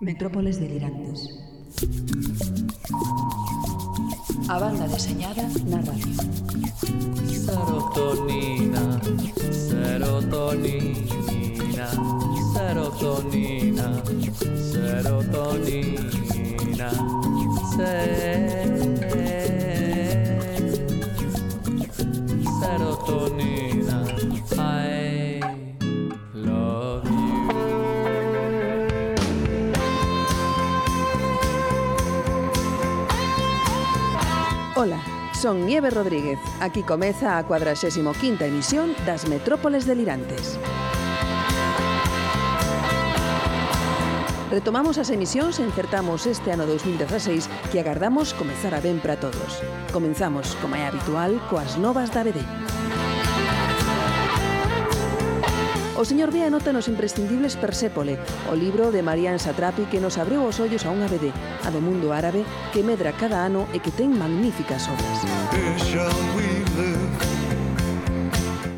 [0.00, 1.28] Metrópoles delirantes.
[4.48, 6.14] A banda deseñada na radio.
[7.26, 9.00] Serotonina,
[9.50, 10.86] serotonina,
[12.54, 14.02] serotonina,
[14.70, 15.98] serotonina,
[17.74, 18.77] se
[35.38, 36.40] Son Nieve Rodríguez.
[36.58, 40.58] Aquí comeza a 45ª emisión das Metrópoles Delirantes.
[44.50, 49.62] Retomamos as emisións e encertamos este ano 2016 que agardamos comezar a ben para todos.
[49.92, 52.42] Comenzamos, como é habitual, coas novas da BD.
[55.98, 60.46] O señor Bea nota nos imprescindibles Persépole, o libro de Marian Satrapi que nos abriu
[60.46, 61.34] os ollos a unha BD,
[61.66, 65.26] a do mundo árabe que medra cada ano e que ten magníficas obras.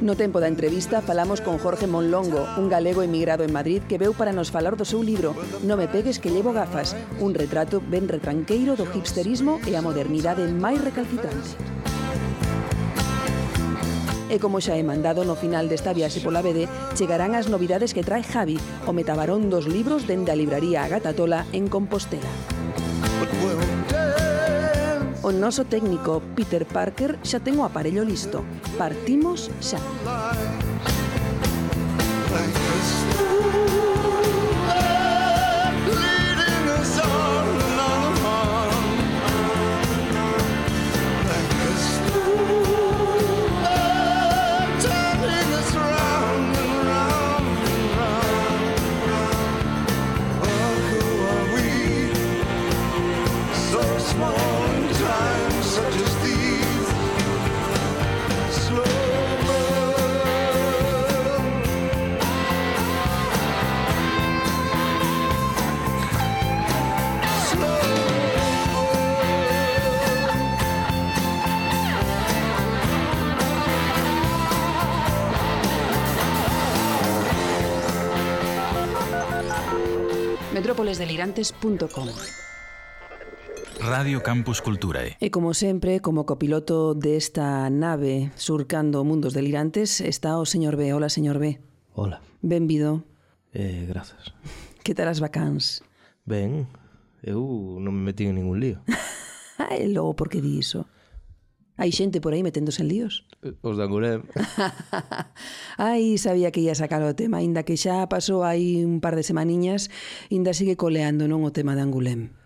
[0.01, 4.17] No tempo da entrevista falamos con Jorge Monlongo, un galego emigrado en Madrid que veu
[4.17, 8.09] para nos falar do seu libro No me pegues que llevo gafas, un retrato ben
[8.09, 11.80] retranqueiro do hipsterismo e a modernidade máis recalcitrante.
[14.31, 18.07] E como xa he mandado no final desta viaxe pola BD, chegarán as novidades que
[18.07, 22.31] trae Javi, o metabarón dos libros dende a libraría Agatatola en Compostela.
[25.27, 28.47] O noso técnico Peter Parker xa ten o aparello listo.
[28.79, 29.83] Partimos xa.
[32.31, 34.10] Like this.
[80.91, 82.09] miércolesdelirantes.com.
[83.81, 85.17] Radio Campus Culturae.
[85.23, 90.91] E como sempre, como copiloto desta nave surcando mundos delirantes, está o señor B.
[90.93, 91.63] Hola, señor B.
[91.95, 92.21] Hola.
[92.43, 93.05] Benvido.
[93.55, 94.35] Eh, grazas.
[94.83, 95.85] Que tal as vacans?
[96.25, 96.67] Ben,
[97.21, 98.83] eu non me metí en ningún lío.
[99.61, 100.89] Ah, e logo por que di iso?
[101.81, 103.25] Hai xente por aí meténdose en líos.
[103.41, 104.21] Eh, os de Angulem.
[105.81, 109.25] Ai, sabía que ia sacar o tema, aínda que xa pasou aí un par de
[109.25, 109.89] semaniñas,
[110.29, 112.37] aínda sigue coleando non o tema de Angulem.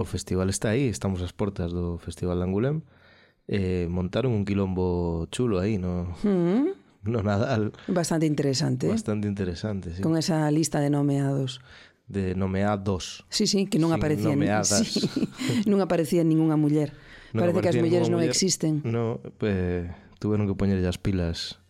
[0.00, 2.76] O festival está aí, estamos ás portas do Festival de Angulem.
[3.44, 6.72] Eh, montaron un quilombo chulo aí, no, mm.
[7.12, 7.76] no Nadal.
[7.92, 8.88] Bastante interesante.
[8.88, 8.96] Eh?
[8.96, 10.00] Bastante interesante, sí.
[10.00, 11.60] Con esa lista de nomeados
[12.08, 13.28] de nomeados.
[13.28, 14.40] Sí, sí, que non Sin aparecían.
[14.40, 14.80] Nomeadas.
[15.38, 16.96] Sí, non aparecía ningunha muller
[17.32, 18.80] no Parece que as mulleres non muller, existen.
[18.84, 21.60] No, eh, tuveron que poñerlle as pilas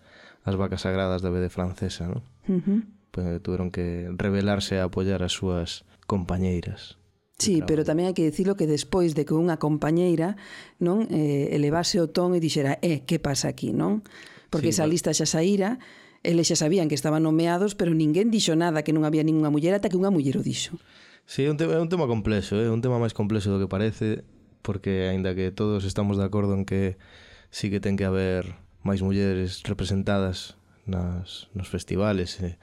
[0.48, 2.24] as vacas sagradas da BD francesa, non?
[2.48, 2.80] Uh -huh.
[3.12, 6.96] Pues, tuveron que rebelarse a apoiar as súas compañeiras.
[7.38, 10.34] Sí, pero tamén hai que dicilo que despois de que unha compañeira
[10.82, 14.02] non eh, elevase o ton e dixera, eh, que pasa aquí, non?
[14.50, 15.78] Porque sí, esa lista xa saíra,
[16.26, 19.70] eles xa sabían que estaban nomeados, pero ninguén dixo nada, que non había ninguna muller,
[19.78, 20.82] ata que unha muller o dixo.
[21.30, 22.74] Sí, é un tema, é un tema complexo, é eh?
[22.74, 24.26] un tema máis complexo do que parece,
[24.68, 27.00] porque aínda que todos estamos de acordo en que
[27.48, 28.52] sí que ten que haber
[28.84, 32.60] máis mulleres representadas nas, nos festivales e,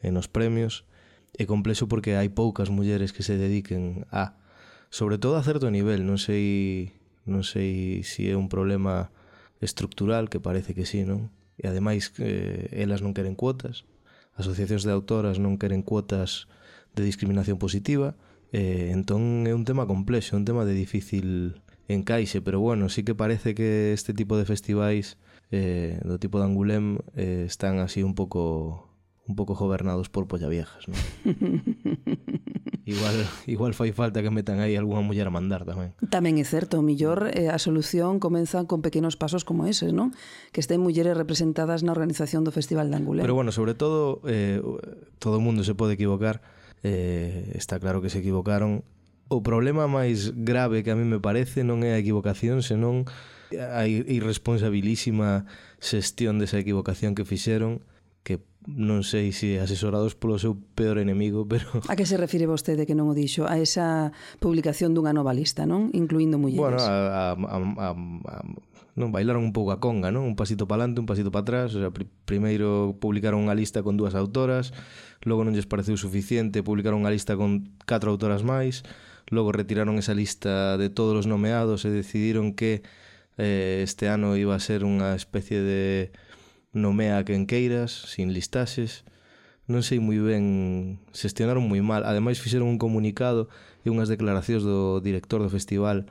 [0.00, 0.88] e nos premios,
[1.36, 4.40] é complexo porque hai poucas mulleres que se dediquen a,
[4.88, 6.96] sobre todo a certo nivel, non sei
[7.28, 9.12] non sei se si é un problema
[9.60, 11.28] estructural, que parece que sí, non?
[11.60, 13.84] E ademais, eh, elas non queren cuotas,
[14.32, 16.48] asociacións de autoras non queren cuotas
[16.96, 18.16] de discriminación positiva,
[18.54, 21.58] Eh, entón é un tema complexo, un tema de difícil
[21.90, 25.18] encaixe, pero bueno, sí que parece que este tipo de festivais
[25.50, 28.94] eh, do tipo de Angulem eh, están así un pouco
[29.26, 31.00] un pouco gobernados por pollaviejas, non?
[32.84, 33.16] igual,
[33.48, 35.96] igual fai falta que metan aí algunha muller a mandar tamén.
[36.12, 40.12] Tamén é certo, o millor eh, a solución comeza con pequenos pasos como eses, non?
[40.52, 43.24] Que estén mulleres representadas na organización do Festival de Angulem.
[43.24, 44.60] Pero bueno, sobre todo, eh,
[45.18, 46.44] todo o mundo se pode equivocar,
[46.84, 48.84] eh, está claro que se equivocaron.
[49.32, 53.08] O problema máis grave que a mí me parece non é a equivocación, senón
[53.56, 55.48] a irresponsabilísima
[55.80, 57.80] xestión desa equivocación que fixeron
[58.24, 61.80] que non sei se asesorados polo seu peor enemigo, pero...
[61.88, 63.48] A que se refire vostede que non o dixo?
[63.48, 65.88] A esa publicación dunha nova lista, non?
[65.96, 66.60] Incluindo mulleres.
[66.60, 68.36] Bueno, a, a, a, a, a
[68.94, 70.22] non bailaron un pouco a conga, non?
[70.22, 73.82] Un pasito para adelante, un pasito para atrás, o sea, pr primeiro publicaron unha lista
[73.82, 74.70] con dúas autoras,
[75.26, 78.86] logo non lles pareceu suficiente, publicaron unha lista con catro autoras máis,
[79.34, 82.86] logo retiraron esa lista de todos os nomeados e decidiron que
[83.38, 86.14] eh, este ano iba a ser unha especie de
[86.70, 89.02] nomea que enqueiras, sin listaxes,
[89.66, 92.04] non sei moi ben, xestionaron moi mal.
[92.04, 93.48] Ademais fixeron un comunicado
[93.82, 96.06] e unhas declaracións do director do festival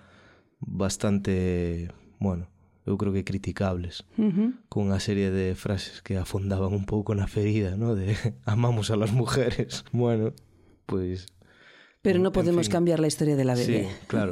[0.59, 2.49] bastante, bueno,
[2.85, 4.49] eu creo que criticables, uh -huh.
[4.67, 7.95] cunha serie de frases que afondaban un pouco na ferida, ¿no?
[7.95, 8.15] de
[8.45, 9.83] amamos a las mujeres.
[9.91, 10.33] Bueno,
[10.85, 11.25] pois...
[11.25, 11.27] Pues,
[12.03, 12.73] Pero no podemos fin.
[12.73, 13.87] cambiar la historia de la bebé.
[13.87, 14.31] Sí, claro,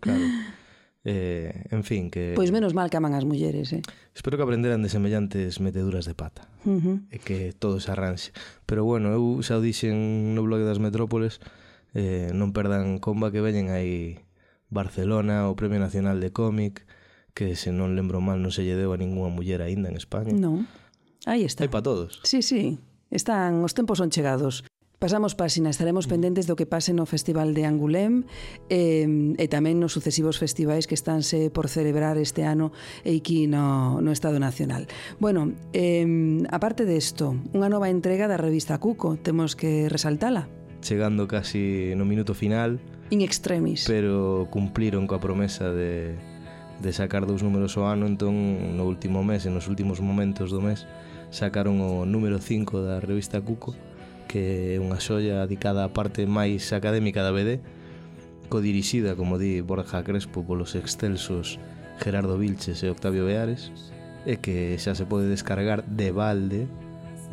[0.00, 0.24] claro.
[1.06, 2.32] Eh, en fin, que...
[2.34, 3.84] Pois menos mal que aman as mulleres, eh?
[4.16, 6.48] Espero que aprenderan de semellantes meteduras de pata.
[6.64, 6.96] Uh -huh.
[7.12, 8.32] E que todo se arranxe.
[8.64, 11.44] Pero bueno, eu xa o dixen no blog das metrópoles,
[11.92, 14.24] eh, non perdan comba que veñen aí
[14.72, 16.88] Barcelona, o Premio Nacional de Cómic,
[17.34, 20.30] que se non lembro mal non se lle deu a ningunha muller aínda en España.
[20.30, 20.70] Non.
[21.26, 21.66] Aí está.
[21.66, 22.22] Hai para todos.
[22.22, 22.78] Sí, sí.
[23.10, 24.62] Están, os tempos son chegados.
[25.02, 26.10] Pasamos páxina, estaremos mm.
[26.10, 28.24] pendentes do que pase no Festival de Angulem
[28.70, 29.04] eh,
[29.36, 32.72] e tamén nos sucesivos festivais que estánse por celebrar este ano
[33.02, 34.86] e aquí no, no Estado Nacional.
[35.18, 36.06] Bueno, eh,
[36.48, 40.48] aparte desto, unha nova entrega da revista Cuco, temos que resaltala.
[40.80, 42.78] Chegando casi no minuto final.
[43.10, 43.84] In extremis.
[43.84, 46.16] Pero cumpliron coa promesa de
[46.80, 48.34] de sacar dous números ao ano, entón
[48.74, 50.86] no último mes e nos últimos momentos do mes
[51.30, 53.74] sacaron o número 5 da revista Cuco,
[54.30, 57.62] que é unha xoia dedicada á parte máis académica da BD,
[58.46, 61.58] codirixida, como di Borja Crespo, polos excelsos
[61.98, 63.70] Gerardo Vilches e Octavio Beares,
[64.26, 66.66] e que xa se pode descargar de balde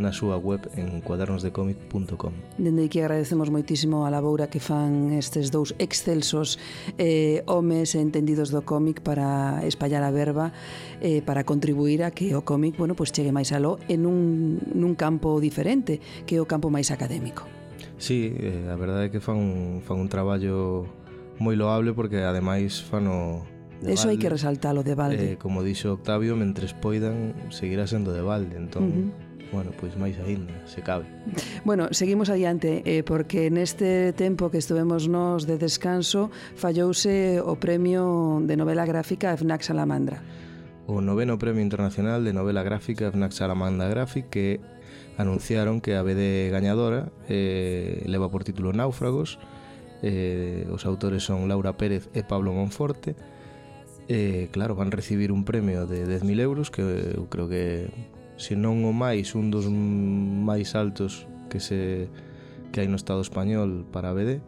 [0.02, 2.34] na súa web en cuadernosdecomic.com.
[2.58, 6.58] Dende aquí agradecemos moitísimo a laboura que fan estes dous excelsos
[6.98, 10.52] eh, homes entendidos do cómic para espallar a verba,
[11.00, 14.98] eh, para contribuir a que o cómic bueno, pues chegue máis aló en un, nun
[14.98, 17.46] campo diferente, que é o campo máis académico.
[18.02, 20.90] Sí, eh, a verdade é que fan un, fan un traballo
[21.38, 23.46] moi loable porque ademais fano
[23.82, 25.26] de Eso hai que resaltalo de balde.
[25.34, 28.84] Eh, como dixo Octavio, mentres poidan, seguirá sendo de balde, entón...
[28.86, 31.06] Uh -huh bueno, pois máis aínda, se cabe.
[31.68, 38.40] Bueno, seguimos adiante, eh, porque neste tempo que estuvemos nós de descanso, fallouse o premio
[38.42, 40.24] de novela gráfica FNAC Salamandra.
[40.88, 44.60] O noveno premio internacional de novela gráfica FNAC Salamandra Graphic que
[45.18, 49.38] anunciaron que a BD gañadora eh, leva por título Náufragos,
[50.02, 53.14] eh, os autores son Laura Pérez e Pablo Monforte,
[54.10, 57.88] eh, claro, van recibir un premio de 10.000 euros que eu creo que
[58.42, 62.10] se non o máis, un dos máis altos que se
[62.74, 64.42] que hai no Estado español para a BD,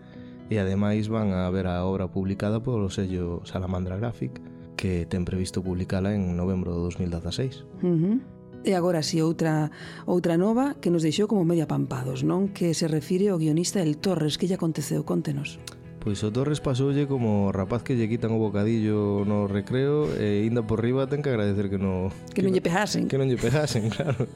[0.50, 4.42] e ademais van a ver a obra publicada polo sello Salamandra Graphic,
[4.74, 7.86] que ten previsto publicala en novembro de 2016.
[7.86, 8.18] Uh -huh.
[8.64, 9.70] E agora si sí, outra
[10.10, 12.50] outra nova que nos deixou como media pampados, non?
[12.50, 15.60] Que se refire ao guionista El Torres, que lle aconteceu, contenos.
[16.04, 20.60] Pois o Torres pasoulle como rapaz que lle quitan o bocadillo no recreo e inda
[20.60, 23.08] por riba ten que agradecer que no que, que non lle pegasen.
[23.08, 24.28] Que non lle pegasen, claro.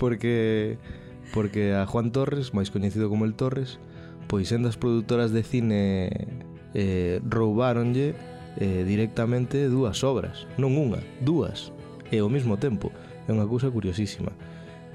[0.00, 0.80] porque
[1.36, 3.76] porque a Juan Torres, máis coñecido como el Torres,
[4.24, 6.08] pois sendas produtoras de cine
[6.72, 8.16] eh, roubáronlle
[8.56, 11.76] eh, directamente dúas obras, non unha, dúas,
[12.08, 12.88] e ao mesmo tempo.
[13.28, 14.32] É unha cousa curiosísima.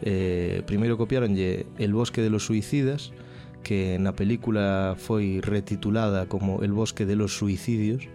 [0.01, 3.13] Eh, primeiro copiaronlle El bosque de los suicidas,
[3.67, 8.07] que na película foi retitulada como El bosque de los suicidios,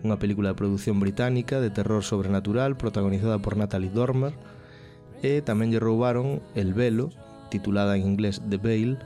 [0.00, 4.32] unha película de produción británica de terror sobrenatural protagonizada por Natalie Dormer,
[5.20, 7.12] e tamén lle roubaron El velo,
[7.52, 8.96] titulada en inglés The Veil,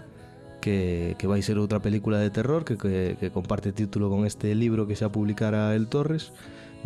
[0.62, 4.54] que, que vai ser outra película de terror que, que, que comparte título con este
[4.54, 6.30] libro que xa publicara El Torres,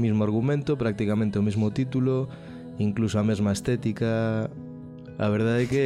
[0.01, 2.33] mismo argumento, prácticamente o mesmo título,
[2.81, 4.49] incluso a mesma estética.
[5.21, 5.85] A verdade é que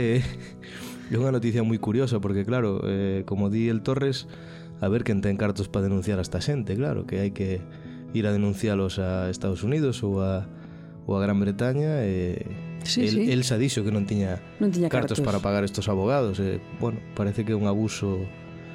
[1.08, 4.28] É unha noticia moi curiosa porque, claro, eh, como di el Torres,
[4.80, 7.64] a ver quen ten cartos para denunciar a esta xente, claro, que hai que
[8.12, 10.44] ir a denuncialos a Estados Unidos ou a,
[11.08, 12.44] ou a Gran Bretaña e
[12.84, 13.22] sí, el, sí.
[13.32, 16.60] el xa dixo que non tiña, non tiña cartos, cartos para pagar estos abogados e,
[16.80, 18.24] bueno, parece que é un abuso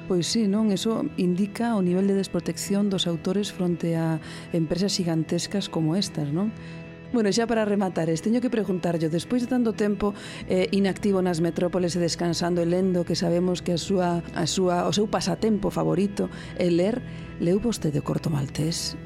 [0.04, 0.68] Pois sí, non?
[0.68, 4.20] Eso indica o nivel de desprotección dos autores fronte a
[4.52, 6.52] empresas gigantescas como estas, non?
[7.14, 10.18] Bueno, xa para rematar, teño que preguntarlle, despois de tanto tempo
[10.50, 14.90] eh, inactivo nas metrópoles e descansando e lendo, que sabemos que a súa, a súa,
[14.90, 16.26] o seu pasatempo favorito
[16.58, 16.98] é ler,
[17.38, 18.98] leu vostede o corto maltés?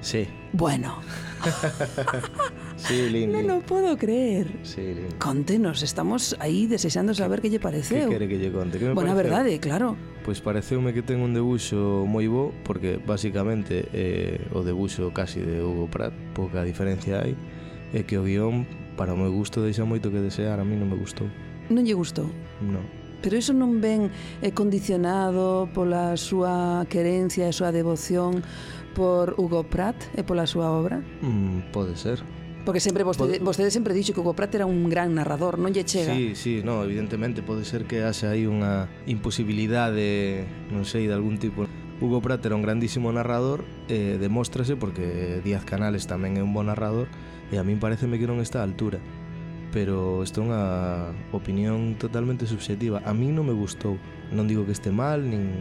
[0.00, 0.24] Sí.
[0.56, 1.04] Bueno.
[2.76, 4.48] sí, Lin, Non o puedo creer.
[4.62, 5.18] Sí, Lin.
[5.18, 8.08] Contenos, estamos aí desexando saber que lle pareceu.
[8.10, 8.78] Que quere que lle conte?
[8.78, 9.22] Que me Bona pareceu?
[9.22, 9.96] verdade, claro.
[10.24, 15.62] Pois pareceume que ten un debuxo moi bo porque basicamente eh, o debuxo casi de
[15.64, 17.32] Hugo Pratt, pouca diferencia hai,
[17.96, 18.68] é que o guión
[18.98, 21.30] para o meu gusto deixa moito que desear, a mí non me gustou.
[21.72, 22.28] Non lle gustou?
[22.60, 22.84] Non.
[23.18, 24.14] Pero iso non ven
[24.44, 28.46] eh, condicionado pola súa querencia e súa devoción
[28.98, 30.98] por Hugo Pratt e pola súa obra?
[31.22, 32.18] Mm, pode ser.
[32.66, 33.46] Porque sempre vostede, pode...
[33.46, 36.18] vostede sempre dixo que Hugo Pratt era un gran narrador, non lle chega?
[36.18, 40.42] Sí, sí, no, evidentemente pode ser que haxa aí unha imposibilidade,
[40.74, 41.70] non sei, de algún tipo.
[42.02, 46.66] Hugo Pratt era un grandísimo narrador, eh, demóstrase porque Díaz Canales tamén é un bon
[46.66, 47.06] narrador,
[47.54, 48.98] e a min pareceme que non está a altura.
[49.70, 50.62] Pero isto é unha
[51.30, 52.98] opinión totalmente subxetiva.
[53.06, 53.94] A mí non me gustou.
[54.34, 55.54] Non digo que este mal, nin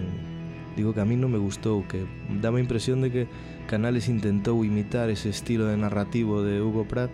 [0.77, 2.05] digo que a min non me gustou, que
[2.37, 3.23] daba a impresión de que
[3.65, 7.09] Canales intentou imitar ese estilo de narrativo de Hugo Pratt,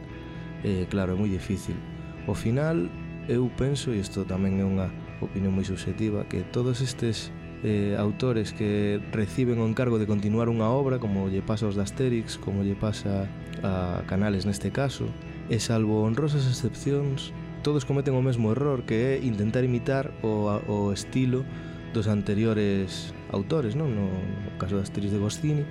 [0.67, 1.79] eh, claro, é moi difícil.
[2.27, 2.91] O final,
[3.31, 4.91] eu penso, e isto tamén é unha
[5.23, 7.31] opinión moi subjetiva, que todos estes
[7.63, 11.87] eh, autores que reciben o encargo de continuar unha obra, como lle pasa aos de
[11.87, 13.31] Asterix, como lle pasa
[13.63, 15.07] a Canales neste caso,
[15.47, 17.31] e salvo honrosas excepcións,
[17.63, 21.47] todos cometen o mesmo error que é intentar imitar o, o estilo
[21.95, 23.91] dos anteriores autores, non?
[23.91, 25.65] No, no caso das tris de Goscini,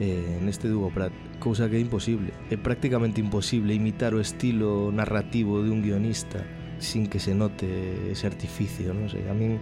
[0.00, 2.32] eh, neste dúo Prat, cousa que é imposible.
[2.50, 6.46] É prácticamente imposible imitar o estilo narrativo de un guionista
[6.78, 7.66] sin que se note
[8.10, 9.58] ese artificio, non sei, a min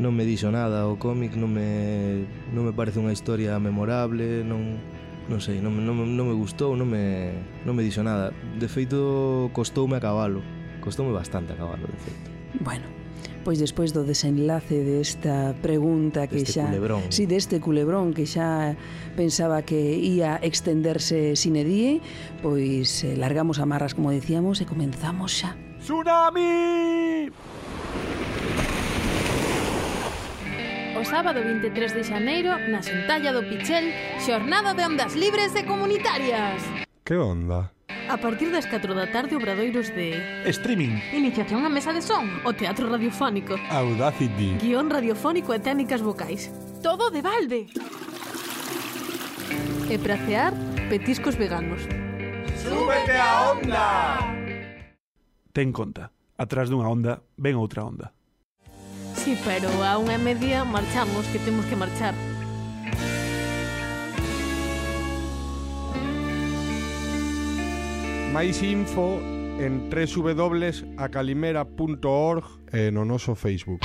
[0.00, 4.78] non me dixo nada o cómic, non me, non me parece unha historia memorable, non,
[5.28, 7.34] non sei, non, non, non me gustou, non me,
[7.66, 8.32] non me dixo nada.
[8.56, 10.40] De feito, costoume acabalo,
[10.80, 12.28] costoume bastante acabalo, de feito.
[12.64, 12.86] Bueno,
[13.44, 16.68] Pois despois do desenlace desta pregunta que deste xa...
[16.68, 17.08] Culebrón.
[17.08, 18.76] si deste culebrón que xa
[19.16, 22.04] pensaba que ia extenderse sine die,
[22.44, 25.56] pois eh, largamos amarras, como decíamos, e comenzamos xa.
[25.80, 27.32] Tsunami!
[31.00, 33.88] O sábado 23 de xaneiro, na Xentalla do Pichel,
[34.20, 36.60] xornada de ondas libres e comunitarias.
[37.08, 37.72] Que onda?
[38.10, 40.18] A partir das 4 da tarde, obradoiros de...
[40.50, 40.98] Streaming.
[41.14, 42.42] Iniciación á mesa de son.
[42.42, 43.54] O teatro radiofónico.
[43.70, 44.58] Audacity.
[44.58, 46.50] Guión radiofónico e técnicas vocais.
[46.82, 47.70] Todo de balde.
[49.90, 50.54] E pracear
[50.90, 51.86] petiscos veganos.
[52.58, 53.86] Súbete a onda!
[55.54, 58.14] Ten conta, atrás dunha onda ven outra onda.
[59.18, 62.14] Sí, pero a unha media marchamos, que temos que marchar.
[68.32, 69.20] Máis info
[69.58, 73.82] en www.acalimera.org e no noso Facebook.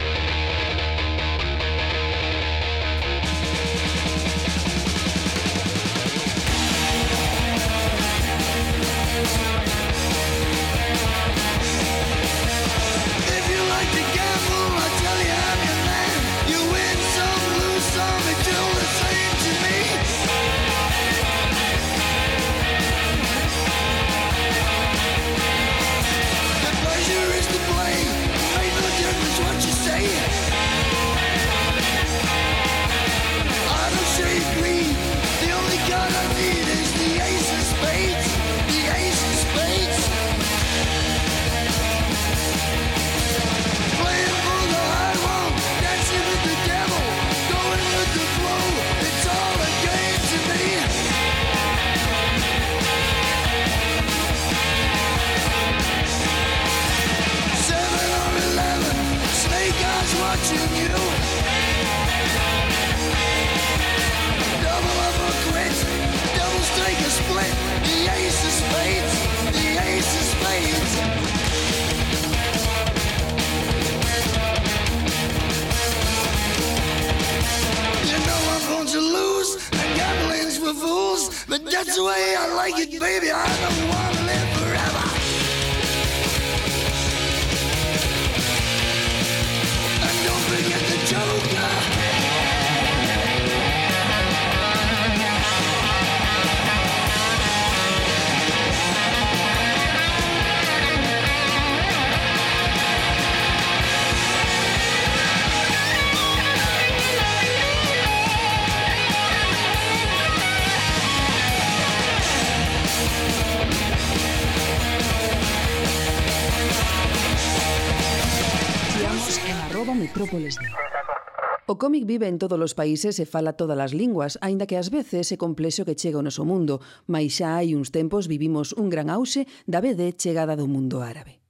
[122.15, 125.37] vive en todos os países e fala todas as linguas, aínda que ás veces é
[125.37, 126.79] complexo que chega ao noso mundo,
[127.11, 131.43] mas xa hai uns tempos vivimos un gran auxe da BD chegada do mundo árabe.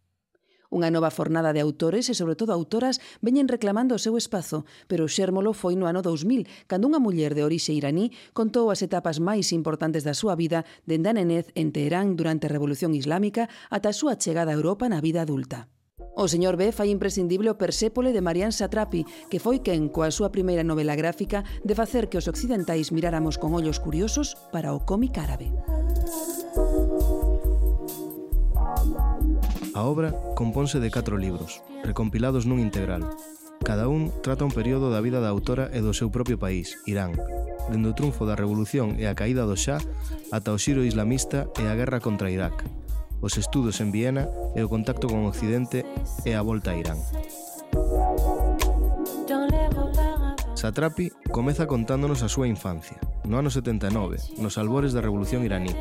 [0.74, 5.06] Unha nova fornada de autores e, sobre todo, autoras veñen reclamando o seu espazo, pero
[5.06, 9.22] o xérmolo foi no ano 2000, cando unha muller de orixe iraní contou as etapas
[9.22, 13.94] máis importantes da súa vida dende a nenez en Teherán durante a Revolución Islámica ata
[13.94, 15.70] a súa chegada a Europa na vida adulta.
[16.16, 20.32] O señor B fai imprescindible o Persépole de Marian Satrapi, que foi quen coa súa
[20.32, 25.20] primeira novela gráfica de facer que os occidentais miráramos con ollos curiosos para o cómic
[25.20, 25.52] árabe.
[29.76, 33.04] A obra compónse de catro libros, recompilados nun integral.
[33.60, 37.12] Cada un trata un período da vida da autora e do seu propio país, Irán,
[37.68, 39.84] dende o triunfo da revolución e a caída do Xá
[40.32, 42.85] ata o xiro islamista e a guerra contra Irak
[43.22, 45.86] os estudos en Viena e o contacto con Occidente
[46.24, 47.00] e a volta a Irán.
[50.56, 55.76] Satrapi comeza contándonos a súa infancia, no ano 79, nos albores da Revolución iraní.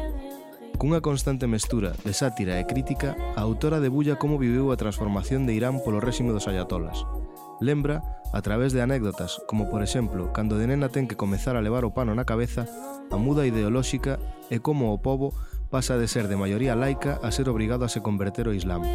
[0.76, 5.55] Cunha constante mestura de sátira e crítica, a autora debulla como viviu a transformación de
[5.55, 7.07] Irán polo réxime dos ayatolas.
[7.62, 8.03] Lembra,
[8.35, 11.87] a través de anécdotas, como por exemplo, cando de nena ten que comezar a levar
[11.87, 12.67] o pano na cabeza,
[13.09, 14.19] a muda ideolóxica
[14.50, 15.33] e como o pobo
[15.75, 18.87] pasa de ser de maioría laica a ser obrigado a se converter ao Islam.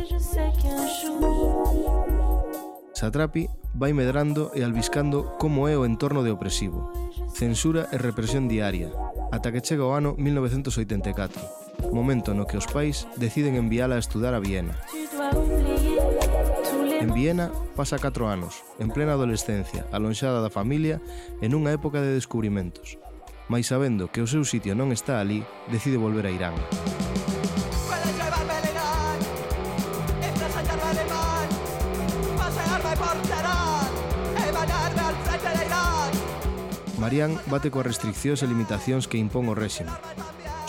[2.96, 6.88] Satrapi vai medrando e albiscando como é o entorno de opresivo.
[7.36, 8.96] Censura e represión diaria,
[9.28, 14.32] ata que chega o ano 1984, momento no que os pais deciden enviala a estudar
[14.32, 14.80] a Viena.
[16.96, 21.04] En Viena pasa 4 anos, en plena adolescencia, alonxada da familia
[21.44, 22.96] e nunha época de descubrimentos
[23.50, 25.42] mais sabendo que o seu sitio non está ali,
[25.74, 26.56] decide volver a Irán.
[37.02, 39.90] Marián bate coas restriccións e limitacións que impón o réxime.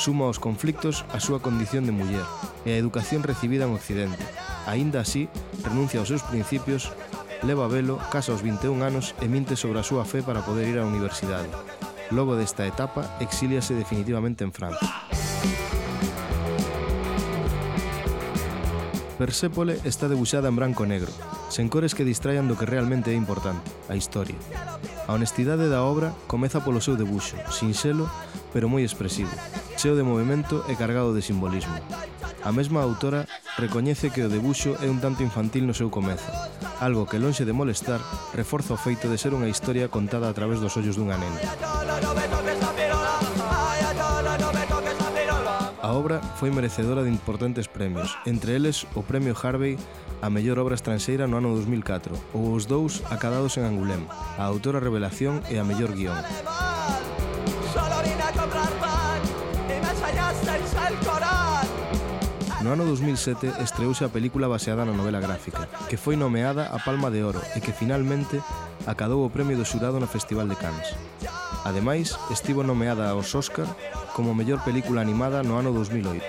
[0.01, 2.25] Suma aos conflictos a súa condición de muller
[2.65, 4.25] e a educación recibida en Occidente.
[4.65, 5.29] Aínda así,
[5.61, 6.97] renuncia aos seus principios,
[7.45, 10.81] leva velo, casa aos 21 anos e minte sobre a súa fe para poder ir
[10.81, 11.53] á universidade.
[12.11, 14.91] Logo desta etapa, exíliase definitivamente en Francia.
[19.17, 21.13] Persépole está debuxada en branco negro,
[21.55, 24.35] sen cores que distraian do que realmente é importante, a historia.
[25.07, 28.11] A honestidade da obra comeza polo seu debuxo, sinxelo,
[28.51, 29.31] pero moi expresivo,
[29.79, 31.79] cheo de movimento e cargado de simbolismo.
[32.43, 33.29] A mesma autora
[33.61, 36.33] recoñece que o debuxo é un tanto infantil no seu comezo,
[36.81, 38.01] algo que lonxe de molestar
[38.33, 41.80] reforza o feito de ser unha historia contada a través dos ollos dunha nena.
[46.01, 49.77] obra foi merecedora de importantes premios, entre eles o Premio Harvey
[50.25, 54.09] a mellor obra estranxeira no ano 2004 ou os dous acadados en Angulem,
[54.41, 56.17] a autora revelación e a mellor guión.
[62.65, 67.13] No ano 2007 estreouse a película baseada na novela gráfica, que foi nomeada a Palma
[67.13, 68.41] de Oro e que finalmente
[68.89, 70.97] acadou o premio do xurado no Festival de Cannes.
[71.65, 73.69] Ademais, estivo nomeada aos Oscar
[74.17, 76.25] como mellor película animada no ano 2008.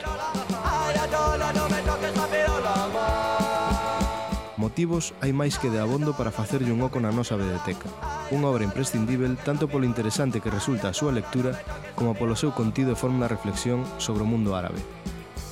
[4.61, 7.89] Motivos hai máis que de abondo para facerlle un oco na nosa vedeteca.
[8.29, 11.57] Unha obra imprescindível tanto polo interesante que resulta a súa lectura
[11.97, 14.77] como polo seu contido e forma de reflexión sobre o mundo árabe.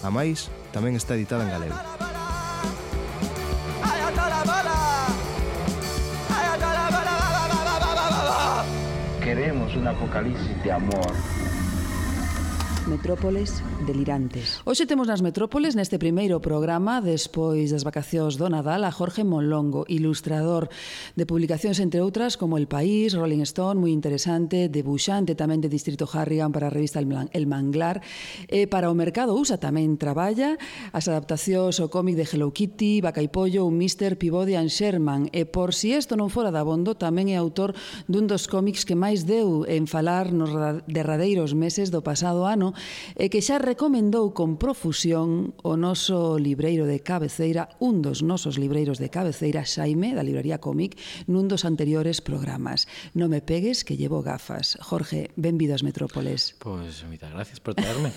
[0.06, 2.09] A máis, tamén está editada en galego.
[9.30, 11.49] Queremos un apocalipsis de amor.
[12.90, 14.66] metrópoles delirantes.
[14.66, 19.86] Hoxe temos nas metrópoles neste primeiro programa despois das vacacións do Nadal a Jorge Monlongo,
[19.86, 20.74] ilustrador
[21.14, 26.10] de publicacións entre outras como El País, Rolling Stone, moi interesante, debuxante tamén de Distrito
[26.10, 28.02] Harrigan para a revista El Manglar,
[28.50, 30.58] e para o mercado USA tamén traballa
[30.90, 34.18] as adaptacións ao cómic de Hello Kitty, Vaca e Pollo, un Mr.
[34.18, 37.78] Peabody and Sherman, e por si isto non fora da bondo, tamén é autor
[38.10, 40.50] dun dos cómics que máis deu en falar nos
[40.90, 42.74] derradeiros meses do pasado ano
[43.16, 48.98] e que xa recomendou con profusión o noso libreiro de cabeceira, un dos nosos libreiros
[48.98, 52.90] de cabeceira, Xaime, da librería cómic, nun dos anteriores programas.
[53.16, 54.78] Non me pegues que llevo gafas.
[54.82, 56.56] Jorge, benvido ás metrópoles.
[56.60, 58.12] Pois, pues, moitas gracias por traerme.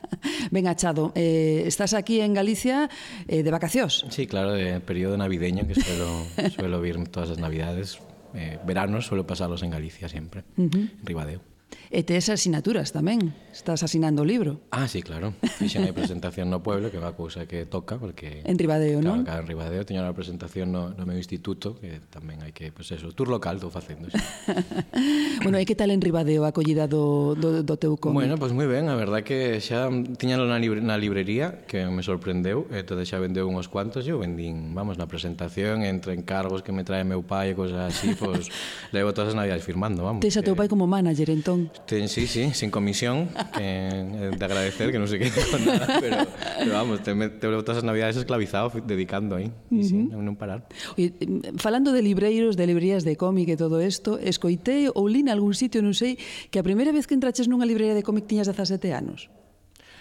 [0.54, 2.88] ben achado, eh, estás aquí en Galicia
[3.28, 4.06] eh, de vacacións?
[4.10, 6.08] Sí, claro, de período navideño que suelo,
[6.56, 7.98] suelo vir todas as navidades.
[8.34, 10.90] Eh, veranos suelo pasarlos en Galicia siempre, uh -huh.
[10.90, 11.40] en Ribadeo.
[11.94, 14.58] E tes asinaturas tamén, estás asinando o libro.
[14.74, 15.30] Ah, sí, claro.
[15.46, 18.42] Fixen a presentación no pueblo, que é unha cousa que toca, porque...
[18.42, 19.22] En Ribadeo, claro, non?
[19.22, 22.90] Claro, en Ribadeo teño unha presentación no, no meu instituto, que tamén hai que, pois
[22.90, 24.10] pues eso, tour local estou facendo.
[24.10, 24.18] Sí.
[25.46, 28.26] bueno, e que tal en Ribadeo a acollida do, do, do teu cómic?
[28.26, 29.86] Bueno, pois pues moi ben, a verdad que xa
[30.18, 34.74] tiñalo na, libre, na librería, que me sorprendeu, entón xa vendeu unhos cuantos, eu vendín,
[34.74, 38.54] vamos, na presentación, entre encargos que me trae meu pai e cosas así, pois pues,
[38.90, 40.26] levo todas as navidades firmando, vamos.
[40.26, 41.70] Tes a teu pai como manager, entón?
[41.86, 43.28] Ten, sí, sí, sin comisión,
[43.60, 46.16] eh, de agradecer, que no sé qué, con nada, pero,
[46.58, 49.84] pero, vamos, te, te todas as navidades esclavizado dedicando aí, uh -huh.
[49.84, 50.64] sí, non parar.
[50.96, 55.28] Oye, mm, falando de libreiros, de librerías de cómic e todo isto, escoitei ou lín
[55.28, 56.16] algún sitio, non sei,
[56.48, 59.28] que a primeira vez que entraches nunha librería de cómic tiñas 17 anos.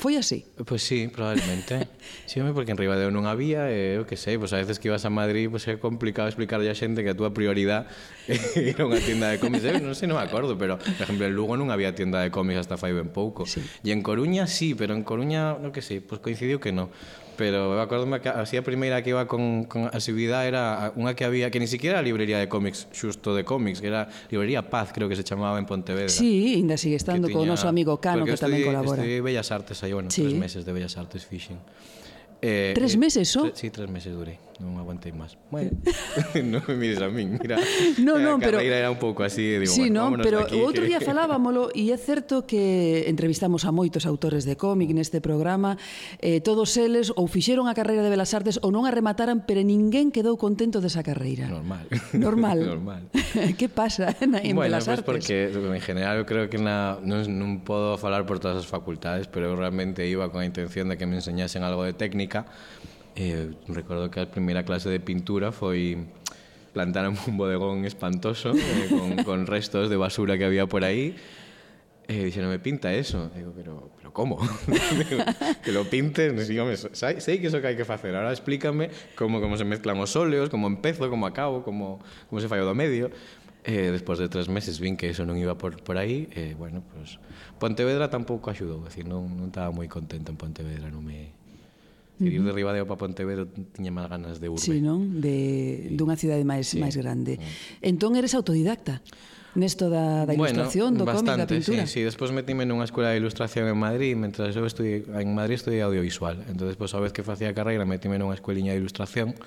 [0.04, 0.44] Foi así?
[0.58, 1.88] Pois pues sí, probablemente.
[2.26, 4.92] sí, porque en Ribadeo non había, eh, eu que sei, pois pues a veces que
[4.92, 7.88] ibas a Madrid, pois pues é complicado explicarlle a xente que a túa prioridade
[8.28, 9.64] é ir a unha tienda de cómics.
[9.64, 12.36] Eu non sei, non me acordo, pero, por exemplo, en Lugo non había tienda de
[12.36, 13.48] cómics hasta fai ben pouco.
[13.48, 13.64] Sí.
[13.64, 16.92] E en Coruña sí, pero en Coruña, non que sei, pois coincidiu que non
[17.36, 21.26] pero eu acordome que así a primeira que iba con, con asiduidade era unha que
[21.26, 24.94] había que ni siquiera era librería de cómics, xusto de cómics, que era librería Paz,
[24.94, 26.10] creo que se chamaba en Pontevedra.
[26.10, 29.02] Sí, ainda sigue estando tiña, con o noso amigo Cano que tamén colabora.
[29.02, 30.24] Porque estudei Bellas Artes aí, bueno, sí.
[30.24, 31.58] tres meses de Bellas Artes fixen.
[32.46, 33.44] Eh, tres eh, meses só?
[33.44, 35.40] Tre, sí, tres meses durei, non aguantei máis.
[35.48, 35.72] Bueno,
[36.52, 37.56] non me mires a min, mira.
[38.04, 40.84] No, no, a pero era un pouco así, digo, sí, bueno, no, pero o outro
[40.84, 45.80] día falábamolo e é certo que entrevistamos a moitos autores de cómic neste programa,
[46.20, 49.64] eh, todos eles ou fixeron a carreira de Belas Artes ou non a remataran, pero
[49.64, 51.48] ninguén quedou contento desa carreira.
[51.48, 51.88] Normal.
[52.12, 52.60] Normal.
[52.60, 53.04] Normal.
[53.56, 55.08] que pasa na, en bueno, Belas Artes?
[55.08, 58.68] Bueno, porque en general eu creo que na, non, non podo falar por todas as
[58.68, 62.33] facultades, pero eu realmente iba con a intención de que me enseñasen algo de técnica
[62.34, 62.46] artística.
[63.16, 66.10] Eh, recordo que a primeira clase de pintura foi
[66.74, 71.14] plantar un bodegón espantoso eh, con, con restos de basura que había por aí
[72.06, 73.32] Eh, dixeron, me pinta eso.
[73.34, 74.36] Digo, pero, pero como?
[75.10, 75.24] Digo,
[75.64, 78.12] que lo pinten, dígame, sei, sei que iso que hai que facer.
[78.12, 82.52] Ahora explícame como, como se mezclan os óleos, como empezo, como acabo, como, como se
[82.52, 83.08] fallo do medio.
[83.64, 86.84] Eh, despois de tres meses vin que eso non iba por, por aí, eh, bueno,
[86.92, 87.24] pues,
[87.56, 91.32] Pontevedra tampouco axudou, decir, non, non estaba moi contento en Pontevedra, non me,
[92.24, 92.40] Que uh -huh.
[92.40, 93.44] ir de Ribadeo para Pontevedra
[93.76, 94.64] tiña máis ganas de urbe.
[94.64, 95.20] Sí, non?
[95.20, 96.00] De, sí.
[96.00, 96.80] dunha cidade máis sí.
[96.80, 97.36] máis grande.
[97.36, 97.92] Uh -huh.
[97.92, 99.04] Entón eres autodidacta
[99.54, 101.86] nesto da, da ilustración, bueno, do cómic, da pintura.
[101.86, 102.02] Sí, sí.
[102.02, 106.42] Despois metime nunha escola de ilustración en Madrid, mentras eu estudiei, en Madrid estudiei audiovisual.
[106.50, 109.38] Entón, despois, a vez que facía a carreira, metime nunha escueliña de ilustración,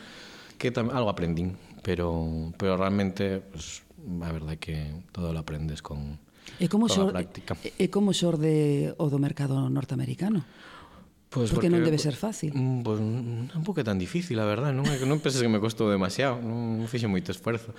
[0.58, 3.82] que tam, algo aprendín, pero, pero realmente, pues,
[4.22, 6.22] a verdade que todo lo aprendes con,
[6.62, 7.26] E como xorde,
[7.76, 10.46] e como xorde o do mercado norteamericano?
[11.28, 12.54] Pues porque, porque non debe ser fácil.
[12.86, 13.02] Pois
[13.50, 16.38] tampouco é tan difícil, a verdad, non é que non penses que me costou demasiado,
[16.38, 17.74] non fixe moito esforzo.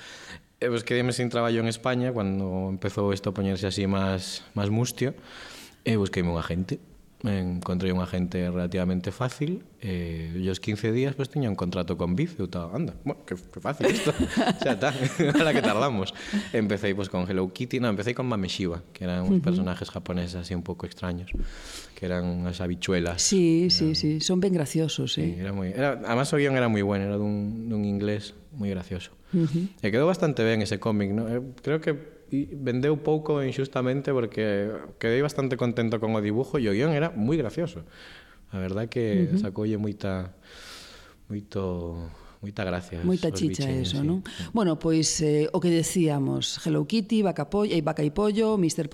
[0.60, 4.68] E pues, quedéme sin traballo en España cando empezou isto a poñerse así máis máis
[4.68, 5.16] mustio
[5.88, 6.82] e busqueime un agente
[7.24, 12.14] Encontrei un agente relativamente fácil e, e os 15 días pues, tiña un contrato con
[12.14, 14.14] Biz e eu estaba, anda, bueno, que, que fácil isto
[14.62, 14.94] xa está,
[15.34, 16.14] ahora que tardamos
[16.54, 19.50] empecé pues, con Hello Kitty, no, empecé con Mameshiba que eran uns uh -huh.
[19.50, 21.34] personajes japoneses así un pouco extraños
[21.98, 25.34] que eran unhas habichuelas Sí, eran, sí, sí, son ben graciosos sí.
[25.34, 28.70] sí era moi, era, además o guion era moi bueno era dun, dun inglés moi
[28.70, 29.66] gracioso uh -huh.
[29.82, 31.26] e quedou bastante ben ese cómic ¿no?
[31.66, 36.92] creo que vendeu pouco injustamente porque quedei bastante contento con o dibujo e o guión
[36.92, 37.88] era moi gracioso.
[38.52, 39.42] A verdade que uh -huh.
[39.44, 40.36] sacoulle moita
[41.28, 41.96] moito
[42.42, 43.02] Moita gracia.
[43.04, 44.06] Moita chicha bichines, eso, sí.
[44.06, 44.22] non?
[44.54, 48.94] Bueno, pois eh, o que decíamos, Hello Kitty, Vaca, Pollo, eh, Vaca e Pollo, Mr.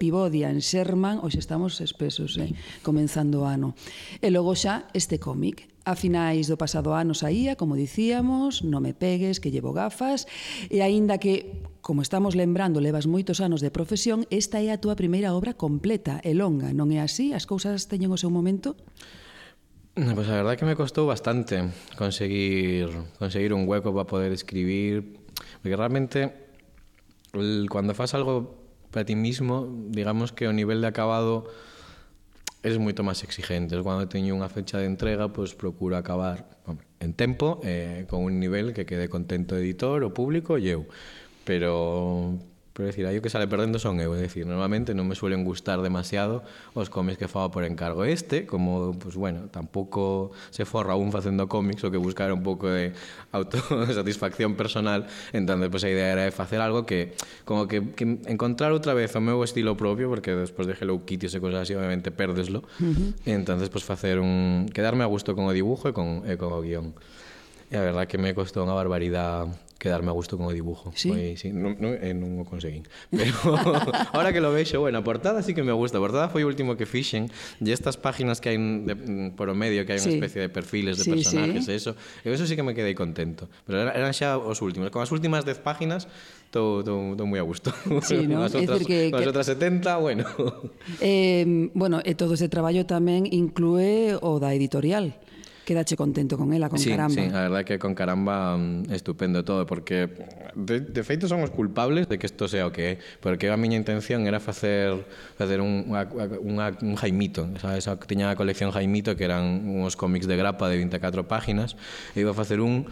[0.00, 3.76] Pivodia en Sherman, hoxe estamos espesos, eh, comenzando o ano.
[4.24, 8.94] E logo xa este cómic, A finais do pasado ano saía, como dicíamos, non me
[8.94, 10.30] pegues, que llevo gafas,
[10.70, 14.94] e aínda que, como estamos lembrando, levas moitos anos de profesión, esta é a túa
[14.94, 17.34] primeira obra completa e longa, non é así?
[17.34, 18.78] As cousas teñen o seu momento?
[19.98, 21.66] Pois pues a verdade é que me costou bastante
[21.98, 22.86] conseguir
[23.18, 25.18] conseguir un hueco para poder escribir,
[25.66, 26.30] porque realmente
[27.34, 28.54] el, cuando fas algo
[28.94, 31.50] para ti mismo, digamos que o nivel de acabado
[32.62, 33.74] es moito máis exigente.
[33.82, 38.38] Cando teño unha fecha de entrega, pois procuro acabar hombre, en tempo, eh, con un
[38.38, 40.86] nivel que quede contento o editor, o público e eu.
[41.42, 42.38] Pero
[42.72, 45.44] Pero decir, aí o que sale perdendo son eu, é dicir, normalmente non me suelen
[45.44, 46.40] gustar demasiado
[46.72, 51.52] os cómics que fago por encargo este, como, pues bueno, tampouco se forra un facendo
[51.52, 52.96] cómics, o que buscar un pouco de
[53.36, 55.04] autosatisfacción personal,
[55.36, 57.12] entón, pues, a idea era de facer algo que,
[57.44, 61.28] como que, que encontrar outra vez o meu estilo propio, porque despois de Hello Kitty
[61.28, 63.28] e cosas así, obviamente, perdeslo, uh -huh.
[63.28, 64.64] e entonces, pues, facer un...
[64.72, 66.96] quedarme a gusto con o dibujo e con, e con o guión.
[67.68, 70.92] E a verdad que me costou unha barbaridade quedarme a gusto con o dibujo.
[70.94, 71.10] Sí.
[71.10, 72.86] Foi, sí non, non, eh, non o conseguín.
[73.10, 73.34] Pero
[74.14, 75.98] ahora que lo vexo, bueno, a portada sí que me gusta.
[75.98, 77.26] A portada foi o último que fixen
[77.58, 80.14] e estas páginas que hai de, mm, por o medio que hai sí.
[80.14, 81.74] unha especie de perfiles de sí, personajes sí.
[81.74, 83.50] e eso, e eso sí que me quedei contento.
[83.66, 84.94] Pero eran xa os últimos.
[84.94, 86.06] Con as últimas 10 páginas
[86.46, 86.86] estou
[87.26, 87.74] moi a gusto.
[88.06, 88.46] Sí, ¿no?
[88.46, 90.30] as outras, que, as outras 70, bueno.
[91.02, 95.18] Eh, bueno, e todo ese traballo tamén inclúe o da editorial
[95.64, 97.14] quedache contento con ela, con sí, Caramba.
[97.14, 100.10] Sí, a verdade é que con Caramba mm, estupendo todo, porque
[100.54, 103.56] de, de feito son os culpables de que isto sea o que é, porque a
[103.56, 105.06] miña intención era facer
[105.38, 106.06] facer un, unha,
[106.42, 110.76] unha, un Jaimito, sabes, tiña a colección Jaimito que eran uns cómics de grapa de
[110.82, 111.78] 24 páginas,
[112.14, 112.90] e iba a facer un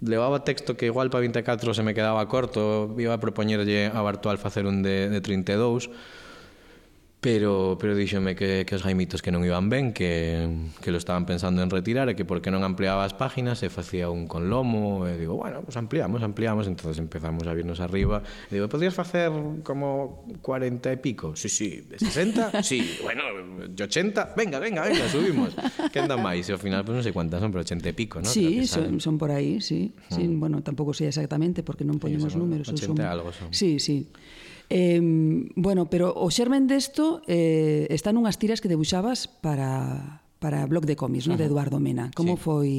[0.00, 4.36] levaba texto que igual para 24 se me quedaba corto, iba a propoñerlle a Bartual
[4.36, 5.88] facer un de, de 32,
[7.20, 10.46] Pero, pero díxome que, que os gaimitos que non iban ben, que,
[10.84, 14.12] que lo estaban pensando en retirar e que porque non ampliaba as páginas e facía
[14.12, 18.20] un con lomo e digo, bueno, pues ampliamos, ampliamos entonces empezamos a virnos arriba
[18.52, 19.32] e digo, podrías facer
[19.64, 21.32] como 40 e pico?
[21.34, 22.60] Sí, sí, de 60?
[22.62, 23.24] sí, bueno,
[23.64, 24.36] de 80?
[24.36, 25.56] Venga, venga, venga, subimos
[25.92, 26.46] que anda máis?
[26.46, 28.28] E ao final, pues, non sei cuántas son, pero 80 e pico, ¿no?
[28.28, 30.14] Sí, son, son por aí, sí, hmm.
[30.14, 30.36] sí mm.
[30.36, 33.00] Bueno, tampouco sei exactamente porque non ponemos sí, números 80 son...
[33.02, 34.04] algo son Sí, sí
[34.68, 35.00] Eh,
[35.54, 40.96] bueno, pero o xermen desto eh, está nunhas tiras que debuxabas para para Blog de
[40.96, 41.36] cómics, no?
[41.36, 42.10] De Eduardo Mena.
[42.14, 42.42] Como sí.
[42.42, 42.72] foi